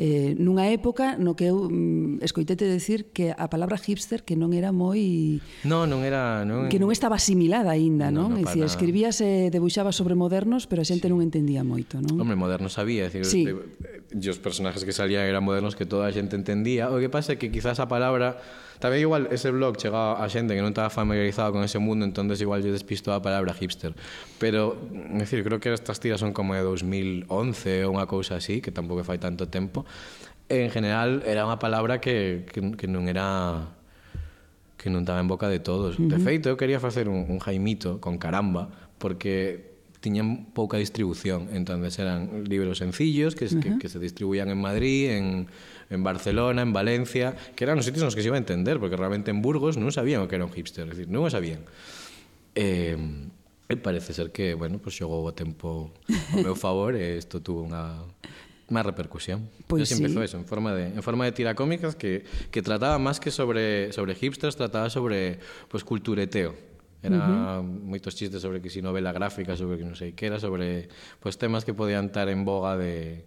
[0.00, 4.56] eh, nunha época no que eu mm, escoitete decir que a palabra hipster que non
[4.56, 8.32] era moi No, non era, non que non estaba asimilada aínda, non?
[8.32, 8.40] non?
[8.40, 11.12] No, dicir, escribías e debuxabas sobre modernos, pero a xente sí.
[11.12, 12.16] non entendía moito, non?
[12.16, 13.44] Hombre, modernos sabía, decir, sí.
[13.44, 16.88] Eh, e os personajes que salían eran modernos que toda a xente entendía.
[16.88, 18.40] O que pasa é que quizás a palabra
[18.78, 22.40] Tamén igual ese blog chegaba a xente que non estaba familiarizado con ese mundo, entonces
[22.40, 23.96] igual lle despistou a palabra hipster.
[24.40, 28.60] Pero, é dicir, creo que estas tiras son como de 2011 ou unha cousa así,
[28.60, 29.84] que tampouco fai tanto tempo.
[30.48, 33.76] En general, era unha palabra que, que, que non era
[34.76, 35.98] que non estaba en boca de todos.
[35.98, 36.12] Uh -huh.
[36.12, 39.75] De feito, eu quería facer un, un jaimito con caramba, porque
[40.06, 43.62] tiñan pouca distribución, entonces eran libros sencillos que, uh -huh.
[43.62, 45.50] que, que se distribuían en Madrid, en,
[45.90, 48.94] en Barcelona, en Valencia, que eran os sitios nos que se iba a entender, porque
[48.94, 51.66] realmente en Burgos non sabían o que era un hipster, es decir, non o sabían.
[52.54, 52.94] Eh,
[53.66, 55.90] e parece ser que, bueno, pues xogou o tempo
[56.30, 58.06] ao meu favor e isto tuvo unha
[58.70, 59.50] máis repercusión.
[59.66, 59.98] Pois pues sí.
[59.98, 62.22] empezou eso, en forma de en forma de tira cómicas que
[62.54, 66.54] que trataba máis que sobre sobre hipsters, trataba sobre pues cultureteo.
[67.02, 67.62] Era uh -huh.
[67.62, 70.88] moitos chistes sobre que si novela gráfica, sobre que non sei que era, sobre
[71.20, 73.24] pois pues, temas que podían estar en boga de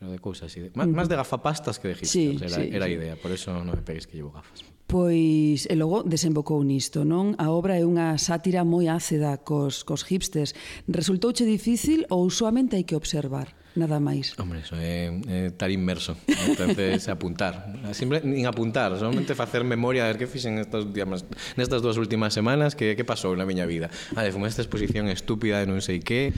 [0.00, 0.88] pero de cousas así, de, uh -huh.
[0.88, 3.68] máis de gafapastas que de hipsters, sí, era, sí, era a idea, por eso non
[3.68, 4.64] me pegues que llevo gafas.
[4.88, 7.36] Pois, e logo desembocou nisto, non?
[7.38, 10.56] A obra é unha sátira moi ácida cos, cos hipsters.
[10.88, 13.54] Resultouche difícil ou soamente hai que observar?
[13.76, 14.34] nada máis.
[14.38, 16.16] Hombre, eso é, é estar inmerso.
[16.26, 17.70] Entonces, apuntar.
[17.92, 22.74] Simple, nin apuntar, solamente facer memoria de que fixen estos días nestas dúas últimas semanas
[22.74, 23.90] que, que pasou na miña vida.
[24.18, 26.34] Ale, ah, fun esta exposición estúpida de non sei que,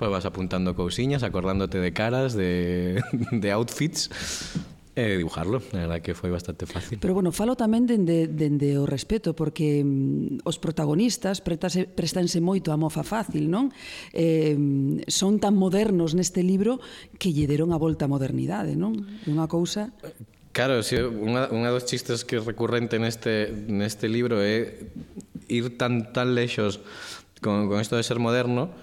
[0.00, 4.08] Pois pues vas apuntando cousiñas, acordándote de caras, de, de outfits
[5.00, 5.64] e dibujarlo.
[5.72, 7.00] Na verdad que foi bastante fácil.
[7.00, 12.70] Pero bueno, falo tamén dende, dende o respeto, porque mm, os protagonistas pretase, prestanse moito
[12.70, 13.72] a mofa fácil, non?
[14.12, 14.54] Eh,
[15.08, 16.78] son tan modernos neste libro
[17.16, 18.94] que lle deron a volta a modernidade, non?
[19.24, 19.94] Unha cousa...
[20.50, 24.82] Claro, si, unha, unha dos chistes que é recurrente neste, neste libro é
[25.46, 26.82] ir tan, tan lexos
[27.38, 28.74] con, con isto de ser moderno,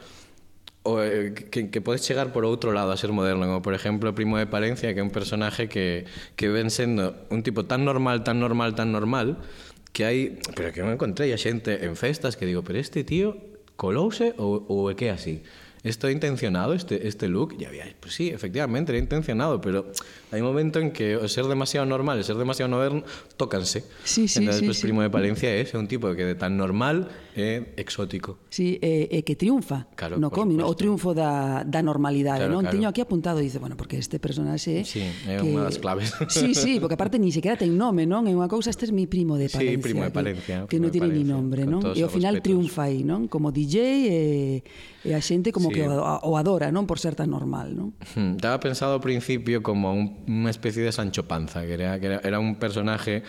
[0.88, 4.16] o, eh, que, que podes chegar por outro lado a ser moderno, como por exemplo
[4.16, 6.08] Primo de Palencia, que é un personaje que,
[6.40, 9.44] que ven sendo un tipo tan normal, tan normal, tan normal,
[9.92, 13.36] que hai, pero que non encontrei a xente en festas que digo, pero este tío
[13.76, 15.44] colouse ou, ou é que así?
[15.88, 17.58] ¿esto intencionado, este, este look?
[17.58, 19.92] Ya había, pues sí, efectivamente, era intencionado, pero
[20.32, 23.04] hay un momento en que ser demasiado normal, ser demasiado moderno,
[23.38, 23.84] tócanse.
[24.04, 27.10] Sí, sí, Entonces, sí, pues, Primo de Palencia es un tipo que de tan normal
[27.38, 28.40] é exótico.
[28.50, 32.62] Sí, eh, eh, que triunfa claro, no cómic, o triunfo da, da normalidade, claro, non?
[32.66, 32.74] Claro.
[32.74, 34.82] Tiño aquí apuntado, dice, bueno, porque este personaxe...
[34.84, 35.46] Sí, é que...
[35.46, 36.12] unha das claves.
[36.28, 38.26] Sí, sí, porque aparte ni sequera ten nome, non?
[38.26, 39.78] É unha cousa, este é mi primo de Palencia.
[39.78, 40.66] Sí, primo de Palencia.
[40.66, 41.94] Que, que non tiene ni nombre, non?
[41.94, 42.58] E ao final respetos.
[42.58, 43.30] triunfa aí, non?
[43.30, 46.90] Como DJ e, eh, e eh, a xente como sí, que o, adora, non?
[46.90, 47.94] Por ser tan normal, non?
[48.18, 52.10] Hmm, Estaba pensado ao principio como un, unha especie de Sancho Panza, que era, que
[52.10, 53.22] era, era un personaje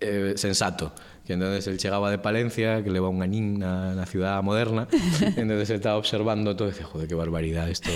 [0.00, 0.92] eh, sensato,
[1.28, 4.88] que entonces él chegaba de Palencia, que leva un anín na, na ciudad moderna,
[5.36, 7.90] entonces estaba observando todo e dice, joder, que barbaridade isto,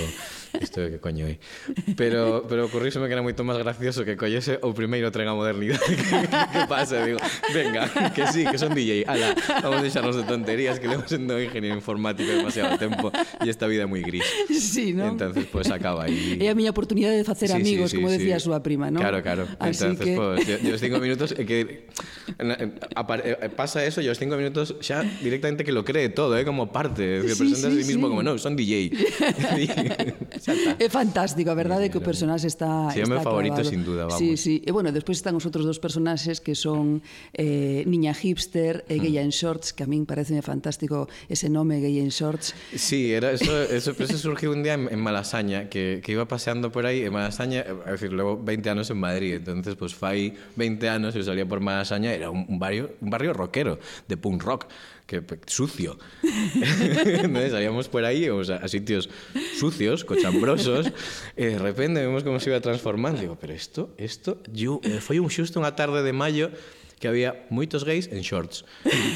[0.61, 1.41] isto que coño é.
[1.97, 5.81] Pero, pero ocurríseme que era moito máis gracioso que collese o primeiro tren a modernidade
[5.97, 7.25] que, que, que pasa, digo,
[7.57, 9.33] venga, que sí, que son DJ, ala,
[9.65, 13.09] vamos a deixarnos de tonterías, que levamos sendo ingeniero informático demasiado tempo
[13.41, 14.29] e esta vida é moi gris.
[14.53, 15.09] Sí, ¿no?
[15.09, 16.37] Entonces, pues acaba aí.
[16.37, 16.45] Y...
[16.45, 18.45] É a miña oportunidade de facer sí, amigos, sí, sí, como sí, decía sí.
[18.45, 19.01] a súa prima, ¿no?
[19.01, 19.49] Claro, claro.
[19.57, 20.21] Así entonces, que...
[20.21, 21.89] pues, yo, yo cinco minutos eh, que
[22.37, 22.61] na,
[22.93, 26.45] apare eh, pasa eso, yo os cinco minutos xa directamente que lo cree todo, ¿eh?
[26.45, 28.11] como parte, es decir, Sí, presenta a sí, sí mismo sí.
[28.11, 28.93] como no, son DJ.
[30.79, 33.71] É fantástico, a verdade é que o personaxe está Sí, está favorito, clavado.
[33.71, 34.19] sin duda, vamos.
[34.19, 34.63] Sí, sí.
[34.67, 37.03] E bueno, despois están os outros dos personaxes que son
[37.35, 42.01] eh, Niña Hipster e Gay en Shorts, que a min parece fantástico ese nome Gay
[42.01, 42.55] en Shorts.
[42.75, 46.73] Sí, era eso, eso, eso surgiu un día en, en Malasaña, que, que iba paseando
[46.73, 50.89] por aí, en Malasaña, é decir, levo 20 anos en Madrid, entonces pues fai 20
[50.89, 54.67] anos eu salía por Malasaña, era un, un barrio un barrio rockero, de punk rock,
[55.07, 55.99] que sucio.
[56.23, 59.09] Entonces salíamos por ahí o sea, a sitios
[59.59, 60.91] sucios, cochambrosos,
[61.37, 63.21] y de repente vemos cómo se iba transformando.
[63.21, 66.51] Digo, pero esto, esto, yo, eh, fue un justo una tarde de mayo
[67.03, 68.63] que había moitos gays en shorts.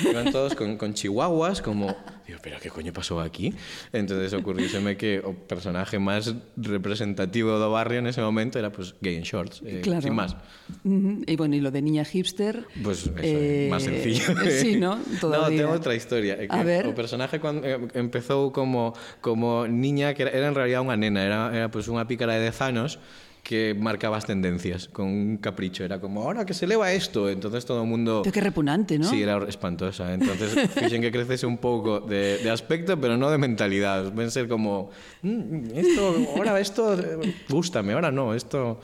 [0.03, 1.95] Iban todos con, con chihuahuas, como...
[2.27, 3.55] Digo, pero que coño pasou aquí?
[3.95, 9.15] Entonces ocurrióseme que o personaje máis representativo do barrio en ese momento era pues gay
[9.15, 10.03] en shorts, eh, claro.
[10.03, 10.35] sin máis.
[10.83, 11.31] Uh -huh.
[11.31, 12.67] E bueno, e lo de niña hipster...
[12.83, 14.35] Pues eso, eh, eh máis sencillo.
[14.43, 14.99] Eh, sí, ¿no?
[15.23, 15.47] Todavía.
[15.47, 16.35] No, tengo outra historia.
[16.35, 16.91] Que A ver.
[16.91, 21.23] O personaje cuando, eh, empezou como, como niña, que era, era en realidad unha nena,
[21.23, 25.85] era, era pues unha pícara de dezanos, anos que marcabas tendencias con un capricho.
[25.85, 27.31] Era como, ahora que se eleva esto.
[27.31, 28.23] Entonces todo el mundo.
[28.25, 29.09] Pero qué repugnante, ¿no?
[29.09, 30.13] Sí, era espantosa.
[30.13, 34.13] Entonces, fíjense que creces un poco de, de, aspecto, pero no de mentalidad.
[34.13, 34.91] Ven ser como,
[35.23, 38.35] mmm, esto, ahora esto, eh, gústame, ahora no.
[38.35, 38.81] Esto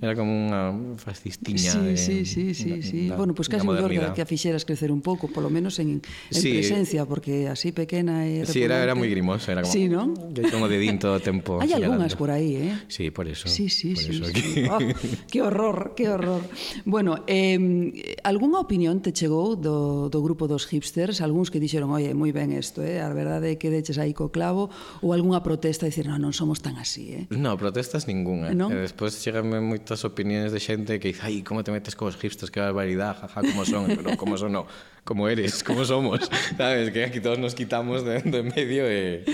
[0.00, 1.76] era como unha fascistiña.
[1.76, 2.54] Sí, de, sí, sí.
[2.56, 3.00] sí, da, sí.
[3.12, 6.40] Da, bueno, pues casi mellor que a fixeras crecer un pouco, polo menos en, en
[6.40, 6.56] sí.
[6.56, 8.48] presencia, porque así pequena e.
[8.48, 9.52] Sí, era, era moi grimosa.
[9.52, 10.16] Era como, sí, ¿no?
[10.32, 11.60] Yo como de din todo o tempo.
[11.60, 12.74] Hai algunhas por aí, eh?
[12.88, 13.44] Sí, por eso.
[13.44, 14.46] Sí, sí sí, por sí, eso aquí.
[14.70, 14.78] Oh,
[15.30, 16.42] que horror, que horror.
[16.84, 21.20] Bueno, eh, algunha opinión te chegou do, do grupo dos hipsters?
[21.20, 23.02] Algúns que dixeron, oye, moi ben isto, eh?
[23.02, 24.70] a verdade é que deches aí co clavo,
[25.02, 27.24] ou algunha protesta dicir, non, non somos tan así, eh?
[27.34, 28.54] No, protestas ninguna.
[28.54, 28.70] ¿No?
[28.70, 32.52] E despois cheganme moitas opiniones de xente que dice, ai, como te metes cos hipsters,
[32.52, 34.64] que barbaridade, jaja, como son, pero como son, no
[35.04, 36.20] como eres, como somos.
[36.56, 39.24] Sabes que aquí todos nos quitamos de, de medio e,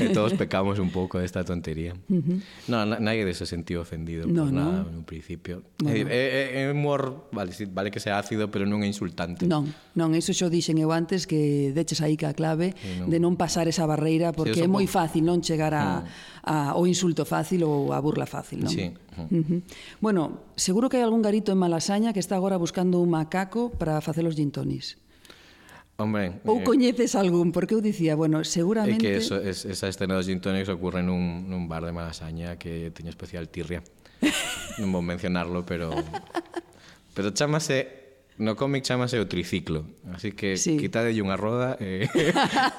[0.00, 1.94] e todos pecamos un pouco desta tontería.
[2.08, 2.38] Uh -huh.
[2.68, 4.98] No, na, nadie de se sentiu ofendido no, por nada no.
[4.98, 5.62] un principio.
[5.78, 6.08] Bueno.
[6.10, 9.46] É, é, é humor, vale, sí, vale que sea ácido, pero non é insultante.
[9.46, 13.08] Non, non, iso xo dixen eu antes que deches aí que a clave non.
[13.08, 16.44] de non pasar esa barreira porque sí, é moi fácil non chegar a, mm.
[16.44, 18.72] a, a o insulto fácil ou a burla fácil, non?
[18.72, 18.90] Sí.
[19.16, 19.28] Uh -huh.
[19.30, 19.60] Uh -huh.
[20.00, 24.00] Bueno, seguro que hai algún garito en Malasaña que está agora buscando un macaco para
[24.00, 24.98] facer os gintonis.
[26.00, 29.04] Hombre, ou eh, coñeces algún, porque eu dicía, bueno, seguramente...
[29.04, 32.56] É que eso, es, esa escena dos gin tonics ocurre nun, nun bar de Malasaña
[32.56, 33.84] que teño especial tirria.
[34.80, 35.92] non vou mencionarlo, pero...
[37.12, 38.02] Pero chamase
[38.38, 40.80] No cómic chamase o triciclo, así que sí.
[40.80, 42.08] quitadelle unha roda eh,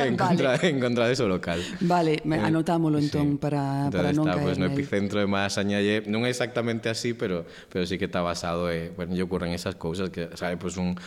[0.02, 0.66] en, contra, vale.
[0.66, 1.62] en contra de local.
[1.86, 3.38] Vale, me, eh, anotámolo entón sí.
[3.38, 5.78] para, Entonces para non está, caer pues, no epicentro de Malasaña,
[6.10, 9.78] non é exactamente así, pero, pero sí que está basado, eh, bueno, lle ocurren esas
[9.78, 10.98] cousas que, sabe, pues un,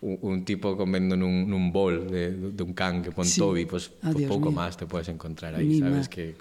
[0.00, 3.40] un, un tipo comendo nun, nun bol de, dun can que pon sí.
[3.40, 5.88] Toby, pois pues, ah, pouco máis te podes encontrar aí, Mima.
[5.88, 6.36] sabes que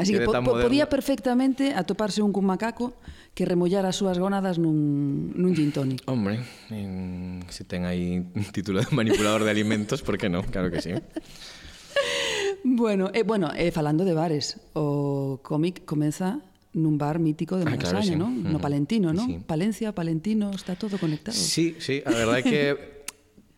[0.00, 2.96] Así que, que po, po, podía perfectamente atoparse un cun macaco
[3.34, 6.02] que remollara as súas gónadas nun, nun gin tonic.
[6.08, 10.42] Hombre, en, se ten aí un título de manipulador de alimentos, por que non?
[10.48, 10.96] Claro que sí.
[12.64, 16.42] bueno, eh, bueno eh, falando de bares, o cómic comeza
[16.74, 18.18] nun bar mítico de Ah, claro, Malasaña, sí.
[18.20, 18.62] No Ujú.
[18.62, 19.26] Palentino, non?
[19.26, 19.34] Sí.
[19.42, 21.34] Palencia, Palentino, está todo conectado.
[21.34, 22.62] Sí, sí, a verdade é que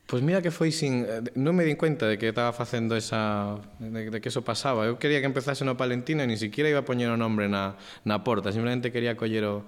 [0.09, 1.05] Pois mira que foi sin...
[1.09, 3.57] eh, Non me di cuenta de que estaba facendo esa...
[3.81, 4.85] De, de que eso pasaba.
[4.85, 7.81] Eu quería que empezase no Palentino e ni siquiera iba a poñer o nombre na,
[8.05, 8.53] na porta.
[8.53, 9.64] Simplemente quería coller o...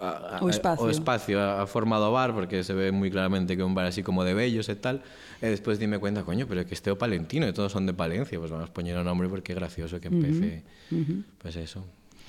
[0.00, 0.82] A, a, O espacio.
[0.84, 3.76] o espacio, a, a forma do bar, porque se ve moi claramente que é un
[3.76, 5.04] bar así como de bellos e tal.
[5.44, 8.40] E despois dime cuenta, coño, pero que este o Palentino e todos son de Palencia.
[8.40, 10.64] Pois vamos a poñer o nombre porque é gracioso que empece...
[10.90, 11.18] Uh -huh.
[11.36, 11.84] Pois eso.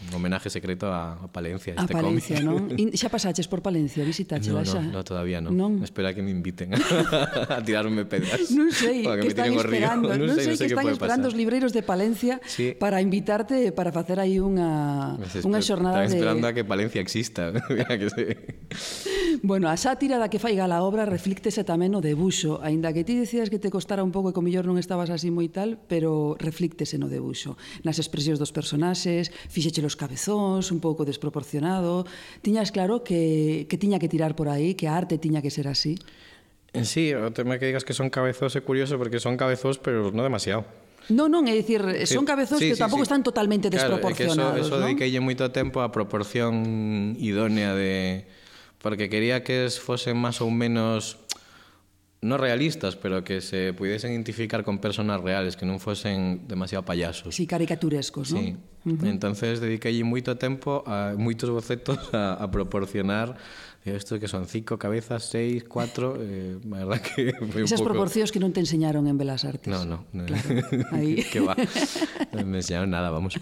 [0.09, 1.73] un homenaje secreto a, a Palencia.
[1.77, 2.71] A este Palencia, cómic.
[2.71, 2.79] non?
[2.79, 4.81] In, xa pasaches por Palencia, visitaxe no, no, xa?
[4.81, 5.55] No, todavía non.
[5.55, 5.71] non.
[5.83, 8.51] Espera que me inviten a tirarme pedras.
[8.51, 10.11] Non sei, que, que están esperando.
[10.11, 11.33] Non, non sei, sei, que, que están esperando pasar.
[11.33, 12.75] os libreiros de Palencia sí.
[12.75, 16.13] para invitarte para facer aí unha, unha xornada de...
[16.13, 17.55] esperando a que Palencia exista.
[17.99, 18.27] que sí.
[19.41, 23.03] Bueno, a sátira da que fai gala a obra reflíctese tamén no debuxo, aínda que
[23.03, 25.81] ti decías que te costara un pouco e que mellor non estabas así moi tal,
[25.89, 32.09] pero reflíctese no debuxo, nas expresións dos personaxes, fixéchelos dos cabezóns, un pouco desproporcionado.
[32.41, 35.69] Tiñas claro que, que tiña que tirar por aí, que a arte tiña que ser
[35.69, 36.01] así?
[36.73, 40.09] En sí, o tema que digas que son cabezós é curioso porque son cabezós, pero
[40.09, 40.65] non demasiado.
[41.13, 43.13] Non, non, é dicir, eh, son cabezos sí, que sí, tampouco sí.
[43.13, 44.33] están totalmente claro, desproporcionados.
[44.33, 44.89] Claro, eso, eso ¿no?
[44.89, 48.25] dediquei moito tempo a proporción idónea de...
[48.81, 51.22] Porque quería que fosen máis ou menos
[52.23, 57.35] no realistas, pero que se pudiesen identificar con personas reales, que non fosen demasiado payasos.
[57.35, 58.41] Sí, caricaturescos, non?
[58.41, 58.47] Sí.
[58.83, 59.11] Uh -huh.
[59.11, 63.35] Entonces dediquei moito tempo, a, moitos bocetos a, a proporcionar
[63.85, 67.91] Isto que son cinco cabezas, seis, cuatro, eh, a verdad que foi un Esas poco...
[67.91, 69.67] proporcións que non te enseñaron en Belas Artes.
[69.67, 70.07] No, no.
[70.23, 70.63] Claro,
[70.95, 71.19] aí.
[71.27, 71.51] que va.
[72.31, 73.35] Non me enseñaron nada, vamos.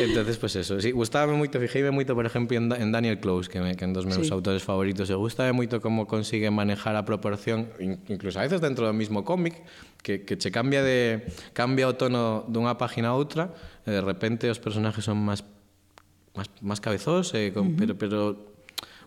[0.00, 0.80] Entonces, pues eso.
[0.80, 3.88] Sí, gustábame moito, fijeime moito, por exemplo, en, en Daniel Close, que, me, que é
[3.88, 4.32] un dos meus sí.
[4.32, 5.12] autores favoritos.
[5.12, 7.68] E gustame moito como consigue manejar a proporción,
[8.08, 9.60] incluso a veces dentro do mismo cómic,
[10.00, 13.52] que, que che cambia de cambia o tono dunha página a outra,
[13.84, 15.44] e de repente os personajes son máis
[16.32, 17.76] máis, máis cabezós, eh, con, uh -huh.
[17.76, 18.53] pero pero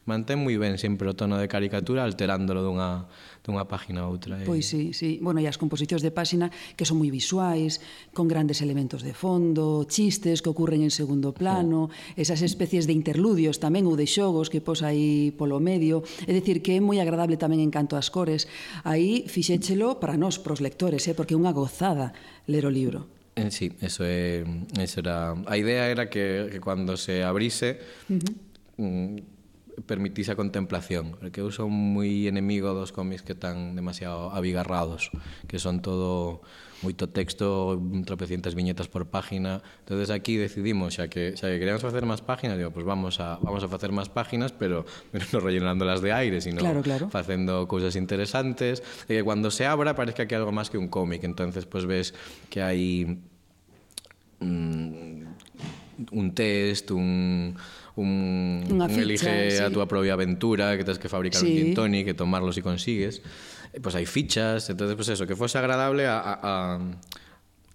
[0.08, 3.12] mantén moi ben sempre o tono de caricatura alterándolo dunha,
[3.44, 4.40] dunha página a outra.
[4.40, 4.48] Eh?
[4.48, 5.20] Pois sí, sí.
[5.20, 6.48] Bueno, e as composicións de páxina
[6.80, 7.84] que son moi visuais,
[8.16, 13.60] con grandes elementos de fondo, chistes que ocurren en segundo plano, esas especies de interludios
[13.60, 16.08] tamén ou de xogos que pos aí polo medio.
[16.24, 18.48] É dicir, que é moi agradable tamén en canto ás cores.
[18.88, 21.14] Aí fixéchelo para nós, pros lectores, eh?
[21.14, 22.16] porque é unha gozada
[22.48, 23.12] ler o libro.
[23.36, 24.42] Eh, sí, eso é,
[24.82, 25.38] eso era...
[25.46, 27.78] A idea era que, que cando se abrise
[28.08, 28.48] uh -huh
[28.78, 29.37] mm,
[29.86, 35.14] permitise a contemplación, porque eu son moi enemigo dos cómics que están demasiado abigarrados,
[35.46, 36.42] que son todo
[36.82, 39.62] moito texto, tropecientas viñetas por página.
[39.86, 43.38] Entonces aquí decidimos, xa que xa que queríamos facer máis páginas, digo, pues vamos a
[43.38, 44.82] vamos a facer máis páginas, pero
[45.14, 47.14] pero non rellenándolas de aire, sino Claro, claro.
[47.14, 51.22] facendo cousas interesantes, e que cuando se abra parezca que algo máis que un cómic,
[51.22, 52.18] entonces pues ves
[52.50, 53.22] que hai
[54.42, 55.22] mm,
[56.14, 57.58] un test, un
[57.98, 61.58] un, un ficha, elige a túa propia aventura, que tens que fabricar un Sí.
[61.58, 63.22] gin tonic, que tomarlo si consigues.
[63.74, 66.80] E, pues hai fichas, entonces pues eso, que fose agradable a, a,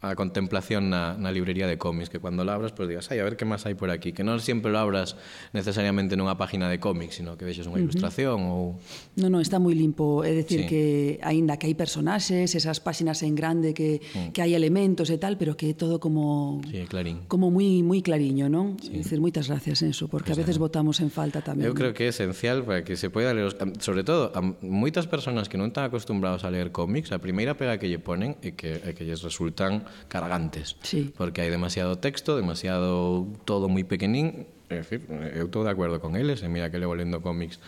[0.03, 3.22] a contemplación na, na librería de cómics, que cando la abras, pois pues, digas, ai,
[3.22, 5.14] a ver que máis hai por aquí, que non sempre lo abras
[5.55, 7.86] necesariamente nunha página de cómics, sino que vexes unha uh -huh.
[7.86, 8.82] ilustración ou...
[9.14, 10.68] Non, non, está moi limpo, é dicir sí.
[10.68, 10.82] que
[11.22, 14.34] aínda que hai personaxes, esas páxinas en grande que, mm.
[14.34, 16.59] que hai elementos e tal, pero que é todo como...
[16.66, 17.22] Sí, clarín.
[17.30, 18.82] Como moi moi clariño, non?
[18.82, 18.98] Sí.
[18.98, 20.66] É dicir, moitas gracias en eso, porque pues a veces claro.
[20.66, 21.62] votamos en falta tamén.
[21.62, 23.55] Eu creo que é esencial para que se poida ler, os...
[23.78, 27.78] sobre todo, a moitas personas que non están acostumbrados a ler cómics, a primeira pega
[27.78, 30.76] que lle ponen e que, e que lles resultan cargantes.
[30.82, 31.12] Sí.
[31.16, 34.47] Porque hai demasiado texto, demasiado todo moi pequenín.
[34.72, 35.05] É dicir,
[35.36, 37.61] eu estou de acordo con eles, e mira que levo lendo cómics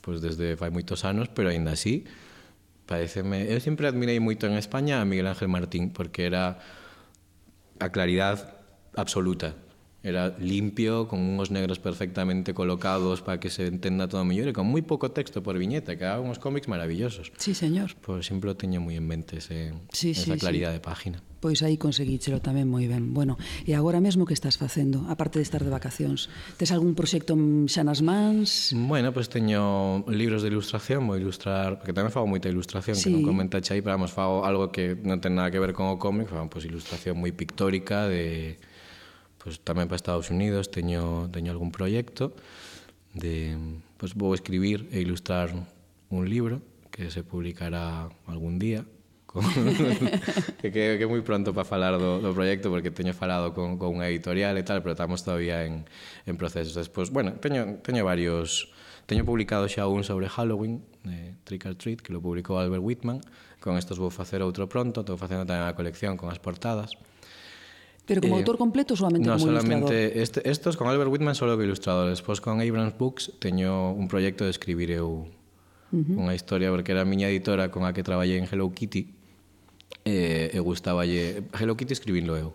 [0.00, 2.04] pues desde fai moitos anos, pero aínda así
[2.90, 3.46] pareceme...
[3.46, 6.58] Eu sempre admirei moito en España a Miguel Ángel Martín, porque era
[7.78, 8.58] a claridad
[8.96, 9.54] absoluta.
[10.02, 14.64] Era limpio, con unos negros perfectamente colocados para que se entenda todo mellor e con
[14.66, 17.30] moi pouco texto por viñeta, que uns cómics maravillosos.
[17.36, 17.94] Sí, señor.
[18.00, 20.40] Pois sempre o teño moi en mente ese, Sí, sí, esa sí.
[20.40, 21.20] claridade de página.
[21.40, 23.16] Pois aí conseguíchelo tamén moi ben.
[23.16, 26.28] Bueno, e agora mesmo que estás facendo, aparte de estar de vacacións?
[26.60, 27.32] Tes algún proxecto
[27.64, 28.76] xa nas mans?
[28.76, 33.08] Bueno, pois teño libros de ilustración, vou ilustrar, porque tamén fago moita ilustración, sí.
[33.08, 35.88] que non comentaxe aí, pero vamos, fago algo que non ten nada que ver con
[35.88, 38.60] o cómic, fago pois ilustración moi pictórica de
[39.40, 42.36] Pois, tamén para Estados Unidos, teño teño algún proxecto
[43.16, 43.56] de
[44.00, 45.52] Pois, vou escribir e ilustrar
[46.08, 48.84] un libro que se publicará algún día
[49.30, 49.46] con
[50.58, 53.78] que, que, que é moi pronto para falar do, do proxecto porque teño falado con,
[53.78, 55.86] con unha editorial e tal, pero estamos todavía en,
[56.26, 56.74] en procesos.
[56.74, 58.74] Despois, bueno, teño, teño varios...
[59.06, 63.18] Teño publicado xa un sobre Halloween, de Trick or Treat, que lo publicou Albert Whitman.
[63.58, 66.94] Con estos vou facer outro pronto, estou facendo tamén a colección con as portadas.
[68.06, 70.22] Pero como eh, autor completo solamente no, como solamente ilustrador?
[70.22, 72.06] Este, estos con Albert Whitman solo que ilustrador.
[72.06, 76.18] Despois con Abrams Books teño un proxecto de escribir eu uh -huh.
[76.18, 79.19] unha historia porque era a miña editora con a que traballei en Hello Kitty
[80.04, 82.54] Eh, e, e gustáballe Hello Kitty escribinlo eu.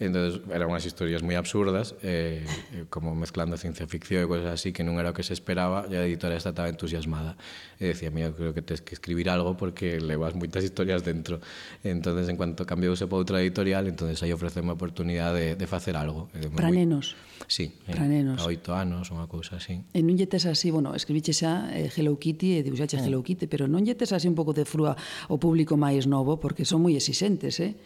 [0.00, 2.42] Entonces, eran unhas historias moi absurdas, eh,
[2.74, 5.86] eh, como mezclando ciencia ficción e cosas así, que non era o que se esperaba,
[5.86, 7.38] e a editora esta estaba entusiasmada.
[7.78, 11.38] E decía, mira, creo que tens que escribir algo porque levas moitas historias dentro.
[11.86, 15.94] Entonces, en cuanto cambiuse para outra editorial, entonces aí ofreceme a oportunidade de, de facer
[15.94, 16.26] algo.
[16.34, 16.82] De para muy...
[16.82, 17.14] nenos?
[17.46, 18.42] Sí, eh, para nenos.
[18.42, 19.86] a oito anos, unha cousa así.
[19.94, 23.06] E non lle tes así, bueno, escribiche xa eh, Hello Kitty e dibuixaxe eh.
[23.06, 24.98] Hello Kitty, pero non lle tes así un pouco de frúa
[25.30, 27.78] ao público máis novo, porque son moi exixentes, eh?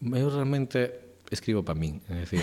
[0.00, 2.02] Eu realmente escribo para min.
[2.10, 2.42] É dicir,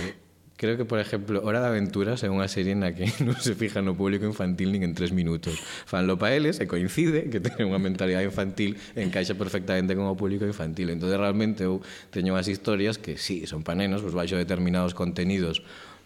[0.58, 3.86] creo que, por exemplo, Hora de Aventuras é unha serie na que non se fija
[3.86, 5.62] no público infantil nin en tres minutos.
[5.86, 10.44] Fanlo pa eles e coincide que ten unha mentalidade infantil encaixa perfectamente con o público
[10.50, 10.90] infantil.
[10.90, 11.80] Entón, realmente, eu
[12.10, 15.62] teño as historias que, sí, son pa nenos, pois baixo determinados contenidos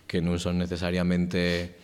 [0.05, 1.79] que non son necesariamente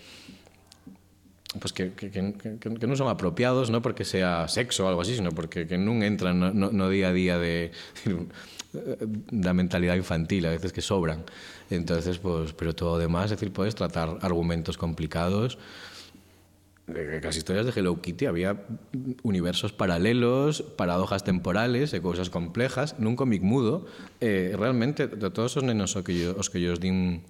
[1.60, 5.16] pues que, que, que, que, non son apropiados non porque sea sexo ou algo así,
[5.16, 7.72] sino porque que non entran no, no, no día a día de
[9.32, 11.24] da mentalidade infantil, a veces que sobran.
[11.70, 15.58] Entonces, pues, pero todo o demás, es decir, puedes tratar argumentos complicados
[16.88, 18.64] de que as historias de Hello Kitty había
[19.24, 23.84] universos paralelos, paradojas temporales e cousas complejas nun cómic mudo.
[24.24, 27.28] Eh, realmente, de todos os nenos os que yo, os que yo os din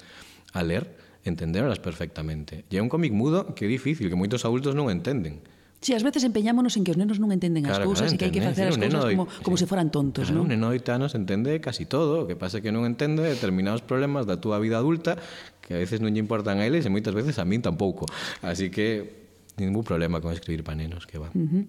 [0.54, 0.86] a ler,
[1.30, 2.64] entenderlas perfectamente.
[2.72, 5.44] E é un cómic mudo que é difícil, que moitos adultos non entenden.
[5.78, 8.16] Si, sí, ás veces empeñámonos en que os nenos non entenden as claro, cousas claro,
[8.16, 9.62] e que hai que facer sí, as cousas como, como sí.
[9.62, 10.50] se foran tontos, claro, non?
[10.50, 14.26] Un neno de oitanos entende casi todo, o que pasa que non entende determinados problemas
[14.26, 15.22] da túa vida adulta
[15.62, 18.10] que a veces non lle importan a eles e moitas veces a min tampouco.
[18.42, 19.28] Así que
[19.62, 21.30] ningún problema con escribir para nenos, que va.
[21.34, 21.64] Uh -huh.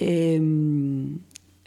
[0.00, 0.40] eh,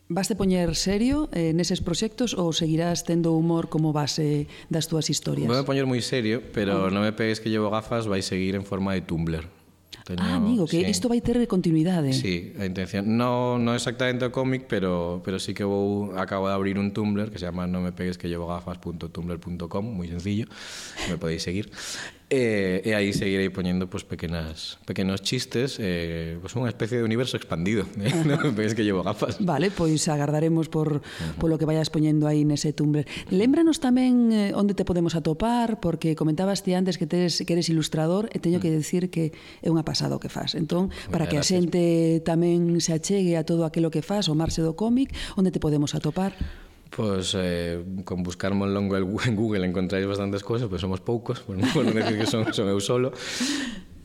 [0.07, 5.49] Vaste poñer serio eh, neses proxectos ou seguirás tendo humor como base das túas historias?
[5.49, 6.93] Vou poñer moi serio, pero oh.
[6.93, 9.49] non me pegues que llevo gafas, vai seguir en forma de Tumblr.
[10.05, 10.85] Teño, ah, amigo, que sí.
[10.85, 12.13] isto vai ter continuidade.
[12.13, 13.17] Sí, a intención.
[13.17, 17.33] No, no exactamente o cómic, pero, pero sí que vou acabo de abrir un Tumblr
[17.33, 20.45] que se chama no me pegues que llevo gafas.tumblr.com, moi sencillo,
[21.09, 21.73] me podéis seguir.
[22.25, 27.37] E, e aí seguirei poñendo pues, pequenas, pequenos chistes eh, pues, unha especie de universo
[27.37, 28.09] expandido eh?
[28.25, 29.37] non penses que llevo gafas.
[29.37, 31.37] Vale, pois agardaremos por, uh -huh.
[31.37, 33.05] por lo que vayas poñendo aí nese Tumblr.
[33.29, 37.69] Lembranos tamén eh, onde te podemos atopar porque comentabas ti antes que, tes, que eres
[37.69, 38.77] ilustrador e teño que mm.
[38.81, 39.29] decir que
[39.61, 43.45] é unha pasada o que faz entón, para que a xente tamén se achegue a
[43.45, 46.33] todo aquilo que faz o marxe do cómic onde te podemos atopar?
[46.95, 51.91] Pues eh, con buscar Monlongo en Google encontráis bastantes cosas, pues somos poucos, por non
[51.91, 53.11] decir que son, son eu solo.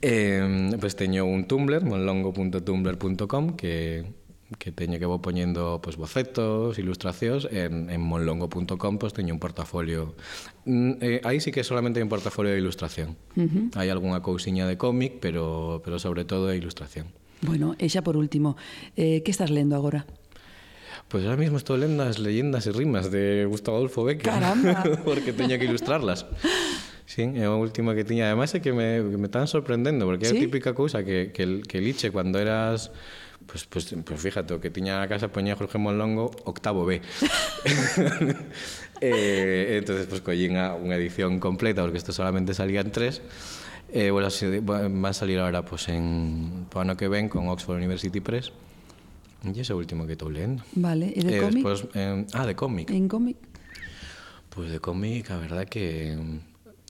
[0.03, 4.03] Eh, pues teño un Tumblr, monlongo.tumblr.com, que
[4.59, 10.19] que teño que vou poñendo pues, bocetos, ilustracións en, en monlongo.com pues, teño un portafolio
[10.67, 13.79] mm, eh, aí sí que solamente hai un portafolio de ilustración uh -huh.
[13.79, 18.19] hai algunha cousiña de cómic pero, pero sobre todo de ilustración Bueno, e xa por
[18.19, 18.59] último
[18.99, 20.05] eh, que estás lendo agora?
[21.11, 24.31] Pues ahora mismo estoy leyendo las leyendas e rimas de Gustavo Adolfo Becker.
[24.31, 24.85] Caramba.
[25.05, 26.25] porque teña que ilustrarlas.
[27.05, 28.31] Sí, é a última que tiña.
[28.31, 30.39] Además é que me, que me están sorprendendo, porque ¿Sí?
[30.39, 32.95] é a típica cousa que, que, que liche cando eras...
[33.51, 37.03] Pues, pues, pues fíjate, o que tiña a casa poñía Jorge Monlongo octavo B.
[39.03, 43.19] eh, entonces, pues collín a unha edición completa, porque isto solamente salían tres.
[43.91, 44.31] Eh, bueno,
[44.71, 48.55] va a salir ahora pues, en, ano que ven con Oxford University Press.
[49.41, 50.61] E ese último que estou lendo.
[50.77, 51.63] Vale, e de eh, cómic?
[51.65, 52.93] Despois, eh, ah, de cómic.
[52.93, 53.41] En cómic?
[54.53, 56.19] Pois pues de cómic, a verdad que...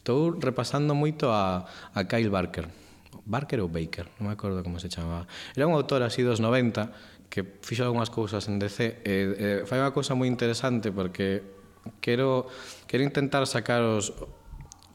[0.01, 2.67] Estou repasando moito a, a Kyle Barker.
[3.29, 5.29] Barker ou Baker, non me acordo como se chamaba.
[5.55, 9.05] Era un autor así dos 90 que fixo algunhas cousas en DC.
[9.05, 11.45] Eh, eh, fai unha cousa moi interesante porque
[12.03, 12.51] quero,
[12.91, 14.11] quero intentar sacar os,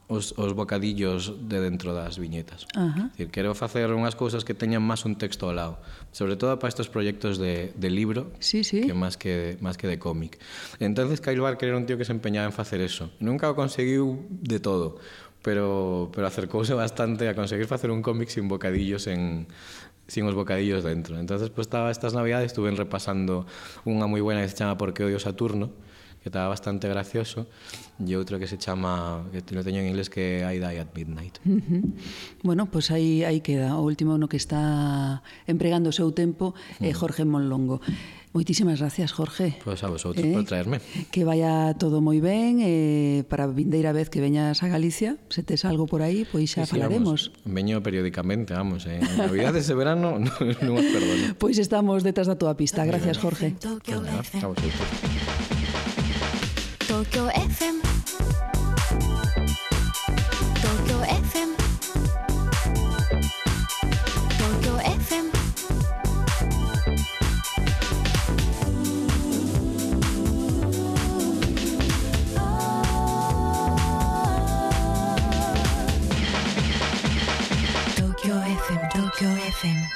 [0.08, 2.66] os, os bocadillos de dentro das viñetas.
[2.74, 3.10] Ajá.
[3.10, 5.82] Decir, quero facer unhas cousas que teñan máis un texto ao lado,
[6.14, 8.86] sobre todo para estes proxectos de, de libro, sí, sí.
[8.86, 10.38] que máis que máis que de cómic.
[10.78, 13.10] Entonces Kyle Barker era un tío que se empeñaba en facer eso.
[13.18, 15.02] Nunca o conseguiu de todo,
[15.42, 19.50] pero pero acercouse bastante a conseguir facer un cómic sin bocadillos en
[20.06, 21.18] sin os bocadillos dentro.
[21.18, 23.42] Entonces, pues estaba estas navidades estuve repasando
[23.82, 25.74] unha moi buena que se chama Porque odio Saturno,
[26.26, 27.46] que estaba bastante gracioso,
[28.02, 31.38] e outro que se chama, que lo teño en inglés, que I Die at Midnight.
[31.46, 31.82] Uh -huh.
[32.42, 36.58] Bueno, pois pues aí, aí queda, o último no que está empregando o seu tempo
[36.82, 37.78] é eh, Jorge Monlongo.
[38.34, 39.54] Moitísimas gracias, Jorge.
[39.62, 40.82] Pois pues a vosotros eh, por traerme.
[41.14, 45.62] Que vaya todo moi ben, eh, para vindeira vez que veñas a Galicia, se tes
[45.62, 47.30] algo por aí, pois xa sí, falaremos.
[47.30, 48.98] Vamos, veño periódicamente, vamos, eh.
[48.98, 50.34] en Navidades e verano non
[50.66, 51.38] no os perdono.
[51.38, 52.82] Pois pues estamos detrás da tua pista.
[52.82, 53.54] Gracias, Jorge.
[53.62, 55.54] Pues nada, a vosotros.
[56.86, 57.82] Tokyo FM
[60.62, 61.50] Tokyo FM
[64.38, 65.26] Tokyo FM
[79.26, 79.95] FM FM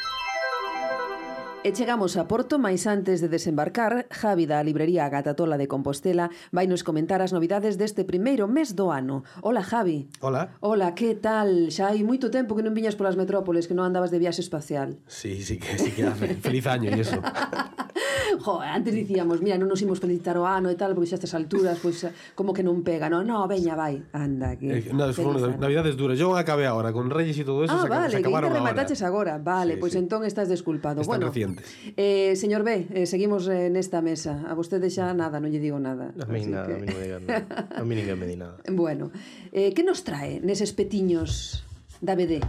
[1.60, 6.64] E chegamos a Porto, máis antes de desembarcar, Javi da librería Gatatola de Compostela vai
[6.64, 9.28] nos comentar as novidades deste primeiro mes do ano.
[9.44, 10.08] Ola, Javi.
[10.24, 10.56] Ola.
[10.64, 11.68] Ola, que tal?
[11.68, 15.04] Xa hai moito tempo que non viñas polas metrópoles, que non andabas de viaxe espacial.
[15.04, 16.32] Sí, sí que, sí que hace.
[16.48, 17.20] Feliz año e eso.
[18.40, 21.36] jo, antes dicíamos, mira, non nos imos felicitar o ano e tal, porque xa estas
[21.36, 23.28] alturas, pois, pues, como que non pega, non?
[23.28, 24.56] No, veña, vai, anda.
[24.56, 26.16] Que, eh, no, fueron navidades duras.
[26.16, 29.04] Yo acabé agora, con Reyes e todo eso, ah, se, vale, se acabaron que remataches
[29.04, 29.36] agora.
[29.36, 29.98] Vale, sí, pois pues, sí.
[30.00, 31.04] entón estás desculpado.
[31.04, 31.94] Están bueno, recién diferentes.
[31.96, 34.44] Eh, señor B, eh, seguimos eh, nesta mesa.
[34.46, 36.14] A vostede xa nada, non lle digo nada.
[36.14, 36.74] A mí nada, que...
[36.74, 37.44] a mí non me digan nada.
[37.74, 38.56] A mí ninguén me di nada.
[38.70, 39.10] Bueno,
[39.52, 41.62] eh, que nos trae neses petiños
[42.00, 42.40] da BD?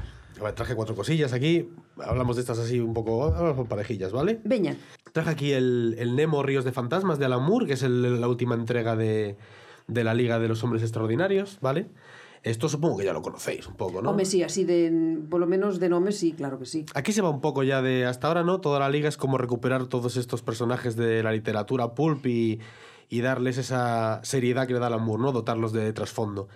[0.41, 1.69] Ver, traje cuatro cosillas aquí.
[1.97, 4.39] Hablamos de estas así un poco por parejillas, ¿vale?
[4.43, 4.77] Veña.
[5.11, 8.27] Traje aquí el, el Nemo Ríos de Fantasmas de Alan Moore, que es el, la
[8.27, 9.37] última entrega de,
[9.87, 11.81] de la Liga de los Hombres Extraordinarios, ¿vale?
[11.81, 12.10] vale
[12.43, 14.09] Esto supongo que ya lo conocéis un poco, ¿no?
[14.09, 15.19] Home, sí, así de...
[15.29, 16.85] Por lo menos de nombre, sí, claro que sí.
[16.95, 18.59] Aquí se va un poco ya de hasta ahora, ¿no?
[18.61, 22.59] Toda la liga es como recuperar todos estos personajes de la literatura pulp y,
[23.09, 25.31] y darles esa seriedad que le da Alan Moore, ¿no?
[25.31, 26.47] Dotarlos de trasfondo.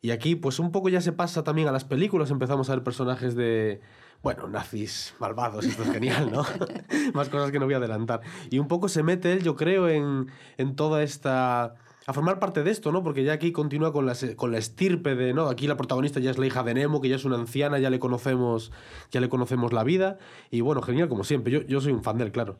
[0.00, 2.84] Y aquí, pues un poco ya se pasa también a las películas, empezamos a ver
[2.84, 3.80] personajes de,
[4.22, 6.44] bueno, nazis malvados, esto es genial, ¿no?
[7.14, 8.22] Más cosas que no voy a adelantar.
[8.50, 11.74] Y un poco se mete él, yo creo, en, en toda esta...
[12.06, 13.02] A formar parte de esto, ¿no?
[13.02, 15.46] Porque ya aquí continúa con la, se- con la estirpe de, ¿no?
[15.48, 17.88] Aquí la protagonista ya es la hija de Nemo, que ya es una anciana, ya
[17.88, 18.72] le conocemos,
[19.10, 20.18] ya le conocemos la vida.
[20.50, 21.50] Y bueno, genial, como siempre.
[21.52, 22.58] Yo, yo soy un fan de él, claro.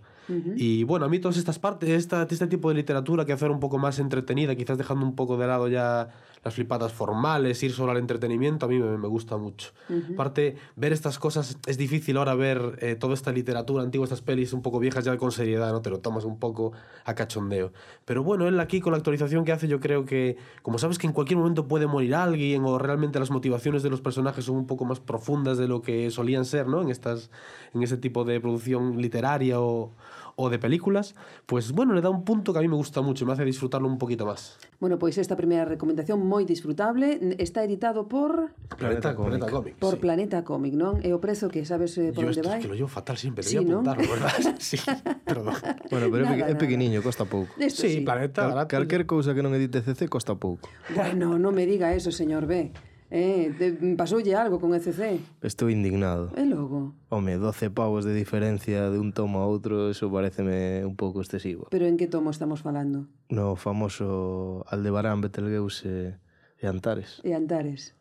[0.57, 3.61] Y bueno, a mí todas estas partes, esta, este tipo de literatura que hacer un
[3.61, 6.09] poco más entretenida, quizás dejando un poco de lado ya
[6.45, 9.70] las flipadas formales, ir solo al entretenimiento, a mí me, me gusta mucho.
[9.88, 10.12] Ujú.
[10.12, 14.53] Aparte, ver estas cosas, es difícil ahora ver eh, toda esta literatura antigua, estas pelis
[14.53, 15.80] un poco viejas ya con seriedad, ¿no?
[15.80, 16.72] Te lo tomas un poco
[17.05, 17.72] a cachondeo.
[18.05, 21.07] Pero bueno, él aquí con la actualización que hace, yo creo que, como sabes que
[21.07, 24.66] en cualquier momento puede morir alguien o realmente las motivaciones de los personajes son un
[24.66, 26.82] poco más profundas de lo que solían ser, ¿no?
[26.82, 27.30] En, estas,
[27.72, 29.92] en ese tipo de producción literaria o,
[30.37, 31.14] o de películas,
[31.47, 33.89] pues bueno, le da un punto que a mí me gusta mucho, me hace disfrutarlo
[33.89, 34.59] un poquito más.
[34.80, 39.28] Bueno, pois esta primeira recomendación moi disfrutable, está editado por Planeta, Planeta Comic.
[39.39, 40.01] Planeta Comic por sí.
[40.01, 41.01] Planeta Comic, non?
[41.01, 42.61] E eh, o prezo que sabes eh, por Yo onde vai?
[42.61, 43.80] que lo llevo fatal sempre, sí, ¿no?
[43.80, 44.35] apuntarlo, verdad?
[44.59, 44.78] sí,
[45.24, 45.55] perdón.
[45.91, 46.59] Bueno, pero nada, é, nada.
[46.59, 47.55] pequeniño, costa pouco.
[47.57, 50.66] Esto sí, sí, Planeta, Cal, calquer cousa que non edite CC costa pouco.
[50.93, 52.74] Bueno, non me diga eso, señor B.
[53.14, 55.22] Eh, de, pasoulle algo con ECC.
[55.38, 56.34] Estou indignado.
[56.34, 56.98] E logo?
[57.14, 61.70] Home, 12 pavos de diferencia de un tomo a outro, eso pareceme un pouco excesivo.
[61.70, 63.06] Pero en que tomo estamos falando?
[63.30, 66.18] No famoso Aldebarán, Betelgeuse
[66.58, 67.22] e Antares.
[67.22, 67.94] E Antares.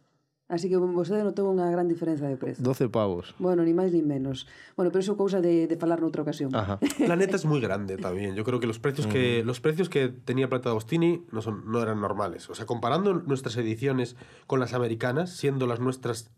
[0.51, 2.59] Así que vostede notou unha gran diferenza de prezo.
[2.59, 3.31] 12 pavos.
[3.39, 4.45] Bueno, ni máis ni menos.
[4.75, 6.51] Bueno, pero iso cousa de, de falar noutra ocasión.
[6.51, 6.77] Ajá.
[7.09, 8.35] Planeta es muy grande también.
[8.35, 11.81] Yo creo que los precios que los precios que tenía Planeta Agostini no son no
[11.81, 12.51] eran normales.
[12.51, 14.15] O sea, comparando nuestras ediciones
[14.45, 16.29] con las americanas, siendo las nuestras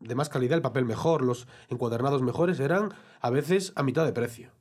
[0.00, 4.12] de más calidad, el papel mejor, los encuadernados mejores, eran a veces a mitad de
[4.12, 4.52] precio.